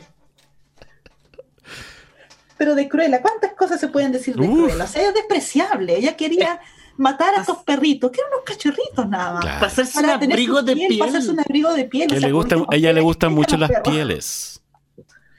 [2.63, 4.69] Pero de Cruella, ¿cuántas cosas se pueden decir de Uf.
[4.69, 4.85] Cruella?
[4.85, 5.97] O sea, es despreciable.
[5.97, 6.61] Ella quería
[6.97, 9.41] matar a estos perritos, que eran unos cachorritos nada más.
[9.43, 9.59] Claro.
[9.59, 12.09] Para hacerse un Para abrigo de piel, para hacerse un abrigo de piel.
[12.09, 13.89] Que o sea, le último, a ella le gustan mucho las perros.
[13.89, 14.63] pieles.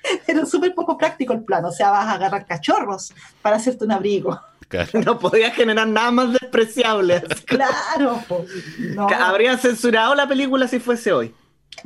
[0.28, 1.64] Era súper poco práctico el plan.
[1.64, 4.38] O sea, vas a agarrar cachorros para hacerte un abrigo.
[4.68, 4.90] Claro.
[5.06, 7.24] No podía generar nada más despreciable.
[7.46, 8.22] Claro.
[8.28, 8.44] po.
[8.80, 9.08] No.
[9.08, 11.34] Habrían censurado la película si fuese hoy.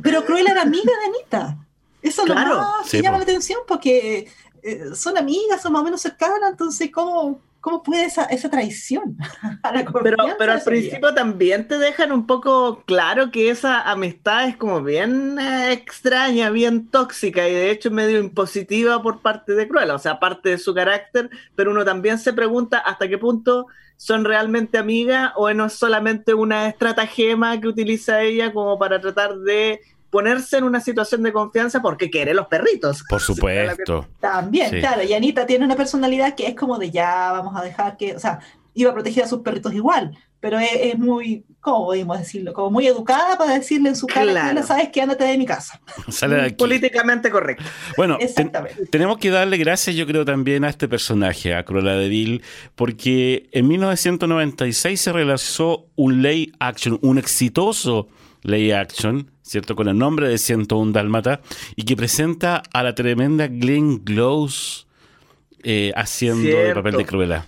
[0.02, 1.58] Pero Cruella era amiga de Anita.
[2.02, 2.54] Eso es Claro.
[2.56, 3.26] lo más que Sí, llama po.
[3.26, 4.32] la atención porque
[4.64, 9.18] eh, son amigas, son más o menos cercanas, entonces ¿cómo, cómo puede esa, esa traición
[9.64, 14.48] a la Pero, pero al principio también te dejan un poco claro que esa amistad
[14.48, 19.68] es como bien eh, extraña, bien tóxica y de hecho medio impositiva por parte de
[19.68, 23.68] Cruella, o sea, parte de su carácter, pero uno también se pregunta hasta qué punto
[23.98, 29.40] son realmente amigas o no es solamente una estratagema que utiliza ella como para tratar
[29.40, 33.04] de ponerse en una situación de confianza porque quiere los perritos.
[33.10, 34.08] Por supuesto.
[34.20, 34.80] También, Sí.
[34.80, 38.16] claro, y Anita tiene una personalidad que es como de ya vamos a dejar que,
[38.16, 38.40] o sea,
[38.74, 42.54] iba a proteger a sus perritos igual, pero es, es muy, ¿cómo podemos decirlo?
[42.54, 44.50] Como muy educada para decirle en su cara, Claro.
[44.52, 45.82] "Cruella, sabes que ándate de mi casa.
[46.10, 46.54] Sale de aquí.
[46.56, 47.64] Políticamente correcto.
[47.98, 48.52] Bueno, ten-
[48.92, 52.44] tenemos que darle gracias, yo creo, también a este personaje, a Cruella de Vil,
[52.76, 58.08] porque en 1996 se realizó un lay action, un exitoso
[58.44, 59.76] lay action, ¿cierto?
[59.76, 61.42] Con el nombre de 101 Dálmata
[61.76, 64.86] y que presenta a la tremenda Glenn Close
[65.64, 67.46] eh, haciendo el papel de Cruella.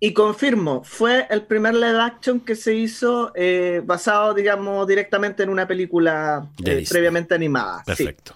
[0.00, 5.48] Y confirmo, fue el primer live action que se hizo eh, basado, digamos, directamente en
[5.48, 7.82] una película eh, previamente animada.
[7.84, 8.34] Perfecto,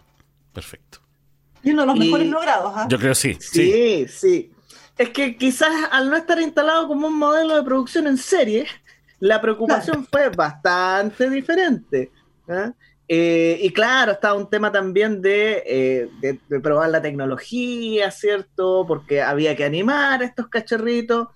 [0.53, 1.01] perfecto.
[1.63, 2.73] Y uno de los mejores logrados.
[2.75, 2.87] ¿ah?
[2.89, 4.07] Yo creo sí, sí.
[4.09, 4.51] Sí,
[4.97, 8.67] Es que quizás al no estar instalado como un modelo de producción en serie,
[9.21, 12.11] la preocupación fue bastante diferente.
[12.49, 12.73] ¿ah?
[13.09, 18.85] Eh, y claro, estaba un tema también de, de, probar la tecnología, ¿cierto?
[18.87, 21.29] Porque había que animar estos cacharritos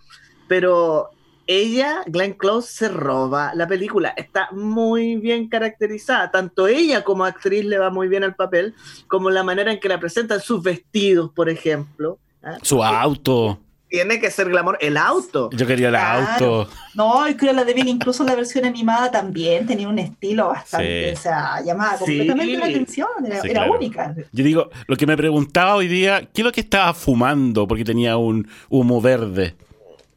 [0.53, 1.09] pero
[1.47, 4.11] ella, Glenn Close, se roba la película.
[4.11, 6.31] Está muy bien caracterizada.
[6.31, 8.75] Tanto ella como actriz le va muy bien al papel,
[9.09, 12.19] como la manera en que la presentan, sus vestidos, por ejemplo.
[12.43, 12.59] ¿ah?
[12.61, 13.61] Su auto.
[13.93, 14.79] Tiene que ser glamour.
[14.81, 15.51] El auto.
[15.53, 16.67] Yo quería el auto.
[16.95, 21.13] No, y creo la de bien, incluso la versión animada también tenía un estilo bastante,
[21.13, 23.09] o sea, llamaba completamente la atención,
[23.45, 24.15] era, única.
[24.33, 27.69] Yo digo, lo que me preguntaba hoy día, ¿qué es lo que estaba fumando?
[27.69, 29.57] Porque tenía un humo verde.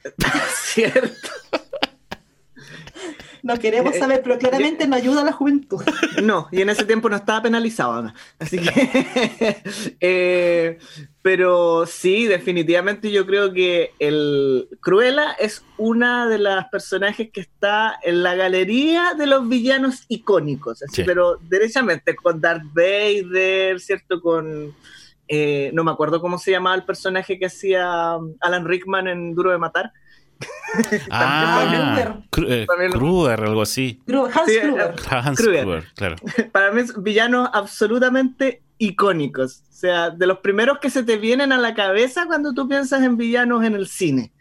[0.56, 1.30] Cierto.
[3.46, 5.80] No queremos eh, saber, pero claramente no ayuda a la juventud.
[6.24, 8.12] No, y en ese tiempo no estaba penalizado.
[8.40, 9.62] Así que.
[10.00, 10.80] Eh,
[11.22, 18.00] pero sí, definitivamente yo creo que el Cruella es una de las personajes que está
[18.02, 20.82] en la galería de los villanos icónicos.
[20.82, 24.22] Así, pero derechamente, con Darth Vader, ¿cierto?
[24.22, 24.74] Con
[25.28, 29.36] eh, no me acuerdo cómo se llamaba el personaje que hacía um, Alan Rickman en
[29.36, 29.92] Duro de Matar.
[31.12, 34.02] ah, Kruger, algo así.
[34.08, 34.96] Hans Kruger.
[35.10, 36.16] Hans Kruger, claro.
[36.52, 39.64] Para mí, villanos absolutamente icónicos.
[39.70, 43.04] O sea, de los primeros que se te vienen a la cabeza cuando tú piensas
[43.04, 44.32] en villanos en el cine.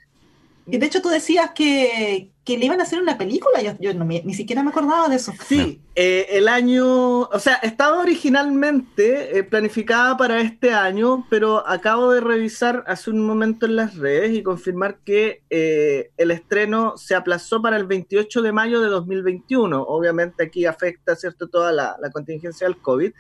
[0.66, 3.94] Y de hecho tú decías que, que le iban a hacer una película, yo, yo
[3.94, 5.32] ni siquiera me acordaba de eso.
[5.48, 12.12] Sí, eh, el año, o sea, estaba originalmente eh, planificada para este año, pero acabo
[12.12, 17.14] de revisar hace un momento en las redes y confirmar que eh, el estreno se
[17.14, 19.80] aplazó para el 28 de mayo de 2021.
[19.82, 23.12] Obviamente aquí afecta, ¿cierto?, toda la, la contingencia del COVID.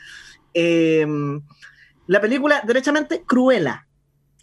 [2.06, 3.86] la película, derechamente, Cruela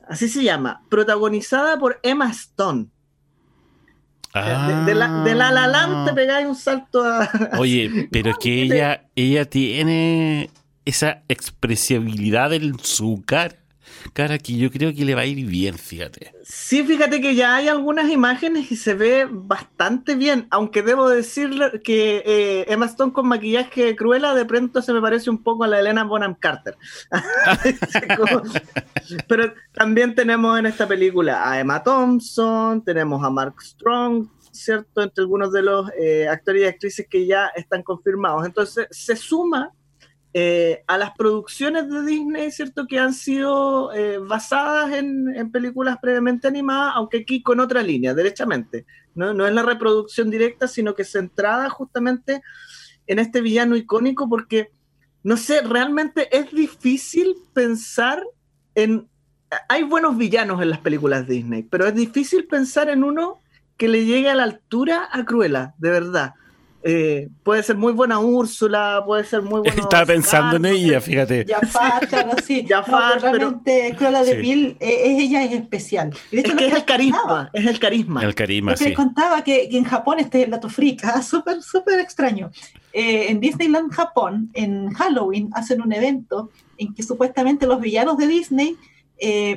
[0.07, 2.87] así se llama, protagonizada por Emma Stone.
[4.33, 7.29] De, la, de la, la te pegáis un salto a...
[7.57, 10.49] Oye, pero es que ella, ella tiene
[10.85, 13.60] esa expresibilidad en su cara
[14.13, 16.33] cara que yo creo que le va a ir bien, fíjate.
[16.43, 21.49] Sí, fíjate que ya hay algunas imágenes y se ve bastante bien, aunque debo decir
[21.83, 25.67] que eh, Emma Stone con maquillaje cruela de pronto se me parece un poco a
[25.67, 26.77] la Elena Bonham Carter.
[29.27, 35.01] Pero también tenemos en esta película a Emma Thompson, tenemos a Mark Strong, ¿cierto?
[35.01, 38.45] Entre algunos de los eh, actores y actrices que ya están confirmados.
[38.45, 39.71] Entonces se suma
[40.33, 42.87] eh, a las producciones de Disney, ¿cierto?
[42.87, 48.85] Que han sido eh, basadas en, películas previamente animadas, aunque aquí con otra línea, derechamente.
[49.13, 49.33] ¿no?
[49.33, 52.41] no es la reproducción directa, sino que centrada justamente
[53.07, 54.69] en este villano icónico, porque,
[55.23, 58.23] no sé, realmente es difícil pensar
[58.75, 59.09] en...
[59.67, 63.41] Hay buenos villanos en las películas Disney, pero es difícil pensar en uno
[63.75, 66.35] que le llegue a la altura a Cruella, de verdad.
[66.83, 69.81] Eh, puede ser muy buena Úrsula, puede ser muy buena.
[69.81, 71.45] Estaba pensando en ella, fíjate.
[71.47, 72.65] Jafar, claro, sí.
[72.69, 76.11] Jafar, no, realmente Cruella de Vil, eh, ella es especial.
[76.31, 78.23] es que es el carisma, es el carisma.
[78.23, 78.85] El carisma, sí.
[78.85, 82.51] les contaba que, en Japón este es el dato frica, súper, súper extraño.
[82.93, 88.27] Eh, en Disneyland Japón, en Halloween, hacen un evento en que supuestamente los villanos de
[88.27, 88.77] Disney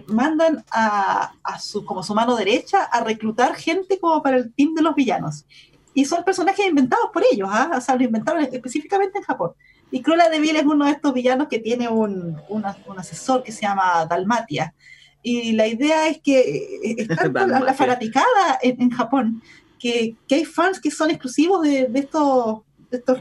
[0.08, 4.74] mandan a, a, su, como su mano derecha a reclutar gente como para el team
[4.74, 5.46] de los villanos
[5.94, 7.70] y son personajes inventados por ellos, ¿ah?
[7.76, 9.52] o sea, lo inventaron específicamente en Japón.
[9.92, 12.64] Y Cruella de Vil es uno de estos villanos que tiene un, un
[12.98, 14.74] asesor que se llama Dalmatia.
[15.22, 19.40] Y la idea es que eh, está la, la, fanaticada en, Japón,
[19.78, 23.18] que, que, hay fans que son exclusivos de, de estos, de estos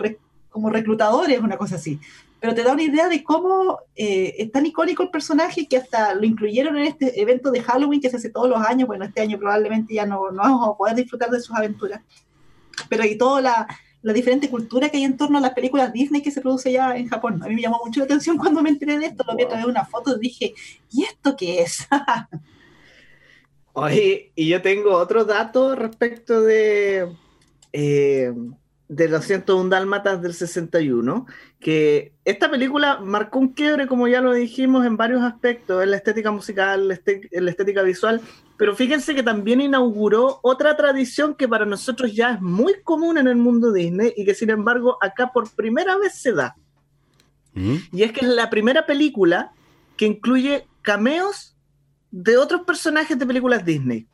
[0.50, 2.00] como reclutadores, una cosa así.
[2.40, 6.14] Pero te da una idea de cómo eh, es tan icónico el personaje que hasta
[6.14, 8.88] lo incluyeron en este evento de Halloween que se hace todos los años.
[8.88, 12.02] Bueno, este año probablemente ya no, no vamos a poder disfrutar de sus aventuras
[12.90, 13.68] pero y toda la,
[14.02, 16.96] la, diferente cultura que hay en torno a las películas Disney que se produce ya
[16.96, 17.42] en Japón.
[17.44, 19.48] A mí me llamó mucho la atención cuando me enteré de esto, lo vi a
[19.48, 20.54] través de una foto y dije,
[20.92, 21.88] ¿y esto qué es?
[23.74, 27.12] Oye, y yo tengo otro dato respecto de,
[27.72, 28.32] eh,
[28.88, 31.26] de los 101 Dálmatas del 61,
[31.60, 35.98] que esta película marcó un quiebre, como ya lo dijimos, en varios aspectos, en la
[35.98, 38.22] estética musical, en la estética visual,
[38.64, 43.28] pero fíjense que también inauguró otra tradición que para nosotros ya es muy común en
[43.28, 46.56] el mundo Disney y que sin embargo acá por primera vez se da.
[47.56, 47.76] ¿Mm?
[47.92, 49.52] Y es que es la primera película
[49.98, 51.58] que incluye cameos
[52.10, 54.08] de otros personajes de películas Disney.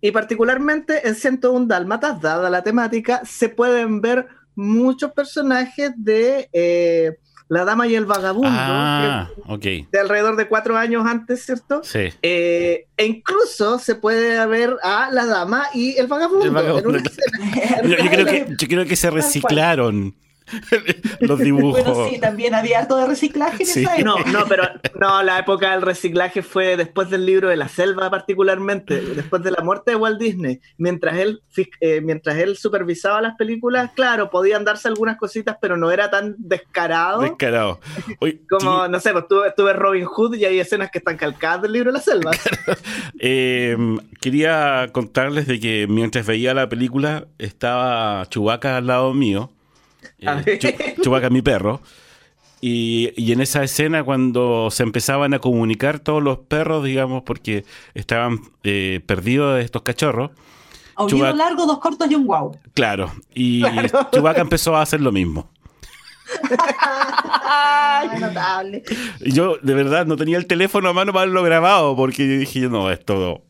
[0.00, 7.18] Y particularmente en 101 Dálmatas, dada la temática, se pueden ver muchos personajes de eh,
[7.48, 11.80] La Dama y el Vagabundo, Ah, de alrededor de cuatro años antes, ¿cierto?
[11.82, 12.10] Sí.
[12.20, 16.44] Eh, e incluso se puede ver a La Dama y el Vagabundo.
[16.44, 17.02] El Vagabundo, en una
[17.82, 20.14] yo creo que, yo creo que se reciclaron
[21.20, 21.82] los dibujos.
[21.84, 23.80] Bueno, sí, también había harto de reciclaje en Sí.
[23.82, 24.30] esa No, época.
[24.32, 24.62] no, pero
[24.98, 29.50] no, la época del reciclaje fue después del libro de la selva particularmente, después de
[29.50, 30.60] la muerte de Walt Disney.
[30.78, 35.76] Mientras él, fis- eh, mientras él supervisaba las películas, claro, podían darse algunas cositas, pero
[35.76, 37.80] no era tan descarado Descarado.
[38.50, 41.72] Como, no sé, pues tuve, tuve Robin Hood y hay escenas que están calcadas del
[41.72, 42.30] libro de la selva.
[43.18, 43.76] eh,
[44.20, 49.50] quería contarles de que mientras veía la película estaba Chubaca al lado mío.
[50.26, 50.58] A ver.
[51.02, 51.80] Chubaca, mi perro.
[52.60, 57.64] Y, y en esa escena, cuando se empezaban a comunicar todos los perros, digamos, porque
[57.94, 60.32] estaban eh, perdidos de estos cachorros,
[60.96, 62.58] Aullido Chubac- largo, dos cortos y un guau.
[62.74, 64.08] claro, y Claro.
[64.12, 65.48] Chubaca empezó a hacer lo mismo.
[67.50, 68.82] Ay, notable.
[69.20, 72.38] Y yo, de verdad, no tenía el teléfono a mano para haberlo grabado, porque yo
[72.40, 73.42] dije, no, esto...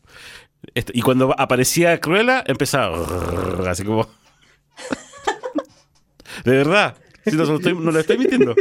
[0.75, 3.05] esto- Y cuando aparecía Cruella, empezaba
[3.69, 4.07] así como...
[6.43, 8.55] De verdad, si no, lo estoy- no lo estoy mintiendo.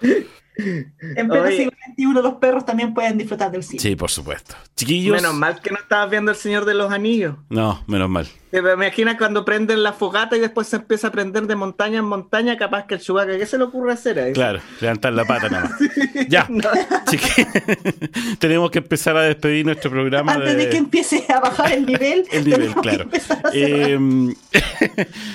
[0.58, 1.56] En pleno Oye.
[1.56, 3.80] siglo XXI los perros también pueden disfrutar del cine.
[3.80, 4.54] Sí, por supuesto.
[4.74, 5.16] Chiquillos...
[5.16, 7.36] Menos mal que no estabas viendo El Señor de los Anillos.
[7.50, 8.26] No, menos mal.
[8.50, 12.06] Te imaginas cuando prenden la fogata y después se empieza a prender de montaña en
[12.06, 14.34] montaña, capaz que el Chewbacca, ¿qué se le ocurre hacer a eso?
[14.34, 15.72] Claro, levantar la pata nada más.
[16.28, 16.48] Ya,
[18.38, 20.32] tenemos que empezar a despedir nuestro programa.
[20.32, 23.08] Antes de que empiece a bajar el nivel, El nivel, claro.
[23.52, 23.98] Eh,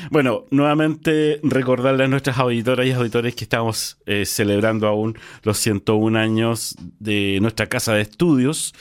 [0.09, 5.10] bueno, nuevamente recordarle a nuestras auditoras y auditores que estamos eh, celebrando aún
[5.43, 8.73] los 101 años de nuestra casa de estudios.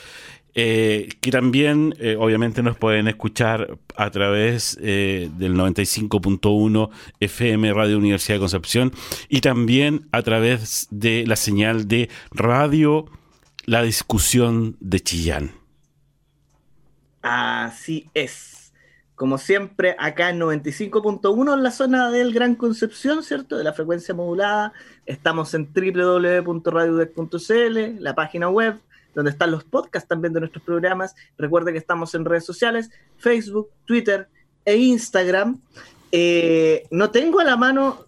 [0.54, 7.98] eh, que también eh, obviamente nos pueden escuchar a través eh, del 95.1 FM Radio
[7.98, 8.92] Universidad de Concepción
[9.28, 13.06] y también a través de la señal de Radio
[13.64, 15.52] La Discusión de Chillán.
[17.22, 18.59] Así es.
[19.20, 23.58] Como siempre, acá en 95.1 en la zona del Gran Concepción, ¿cierto?
[23.58, 24.72] De la frecuencia modulada.
[25.04, 28.80] Estamos en www.radiodec.cl, la página web,
[29.14, 31.14] donde están los podcasts también de nuestros programas.
[31.36, 34.26] Recuerde que estamos en redes sociales, Facebook, Twitter
[34.64, 35.60] e Instagram.
[36.12, 38.06] Eh, no tengo a la mano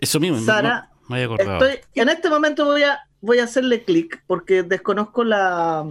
[0.00, 1.22] Eso mismo, Sara, me.
[1.22, 5.86] Estoy, en este momento voy a, voy a hacerle clic porque desconozco la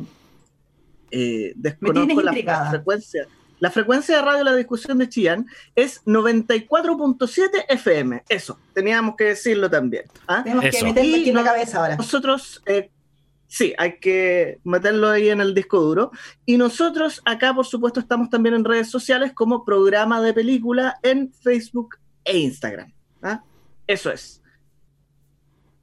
[1.09, 2.65] eh, desconozco tienes la, intrigada.
[2.65, 3.27] la frecuencia.
[3.59, 8.23] La frecuencia de radio de la discusión de Chillán es 94.7 FM.
[8.29, 10.05] Eso, teníamos que decirlo también.
[10.27, 10.43] ¿ah?
[10.43, 10.77] Tenemos Eso.
[10.77, 11.95] que meterlo aquí en la cabeza ahora.
[11.95, 12.91] Nosotros, eh,
[13.47, 16.11] sí, hay que meterlo ahí en el disco duro.
[16.45, 21.31] Y nosotros acá, por supuesto, estamos también en redes sociales como programa de película en
[21.33, 22.93] Facebook e Instagram.
[23.23, 23.41] ¿ah?
[23.87, 24.41] Eso es.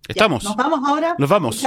[0.06, 0.44] Estamos.
[0.44, 1.64] Nos vamos ahora Nos vamos.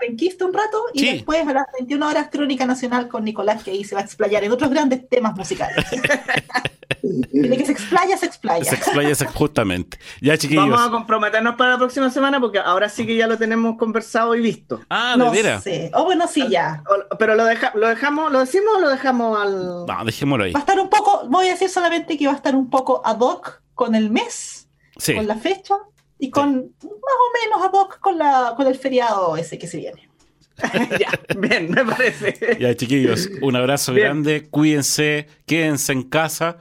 [0.00, 1.12] Penquista un rato y Sí.
[1.12, 4.42] después a las 21 horas Crónica Nacional con Nicolás, que ahí se va a explayar
[4.42, 5.84] en otros grandes temas musicales.
[7.32, 8.64] Tiene que se explaya, se explaya.
[8.64, 9.98] Se explaya se- justamente.
[10.20, 10.68] Ya, chiquillos.
[10.68, 14.34] Vamos a comprometernos para la próxima semana porque ahora sí que ya lo tenemos conversado
[14.34, 14.80] y visto.
[14.90, 15.90] Ah, no de sé.
[15.94, 16.82] O bueno, sí, ya.
[16.88, 19.86] O- Pero lo, deja, lo dejamos, ¿lo decimos o lo dejamos al.
[19.86, 20.52] No, dejémoslo ahí.
[20.52, 23.00] Va a estar un poco, voy a decir solamente que va a estar un poco
[23.04, 25.14] ad hoc con el mes, Sí.
[25.14, 25.76] con la fecha
[26.20, 29.78] y con más o menos ad hoc con, la, con el feriado ese que se
[29.78, 30.08] viene.
[31.00, 31.08] ya,
[31.38, 32.58] bien, me parece.
[32.60, 34.06] Ya, chiquillos, un abrazo Bien.
[34.06, 34.48] grande.
[34.50, 36.58] Cuídense, quédense en casa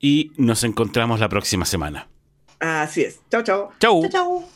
[0.00, 2.08] y nos encontramos la próxima semana.
[2.58, 3.20] Así es.
[3.30, 3.72] Chao, chao.
[3.78, 4.00] Chau.
[4.02, 4.55] Chao, chao.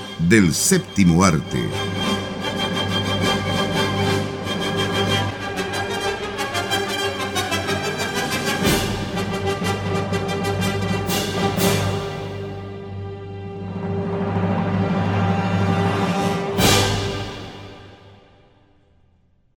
[0.27, 1.90] del séptimo arte.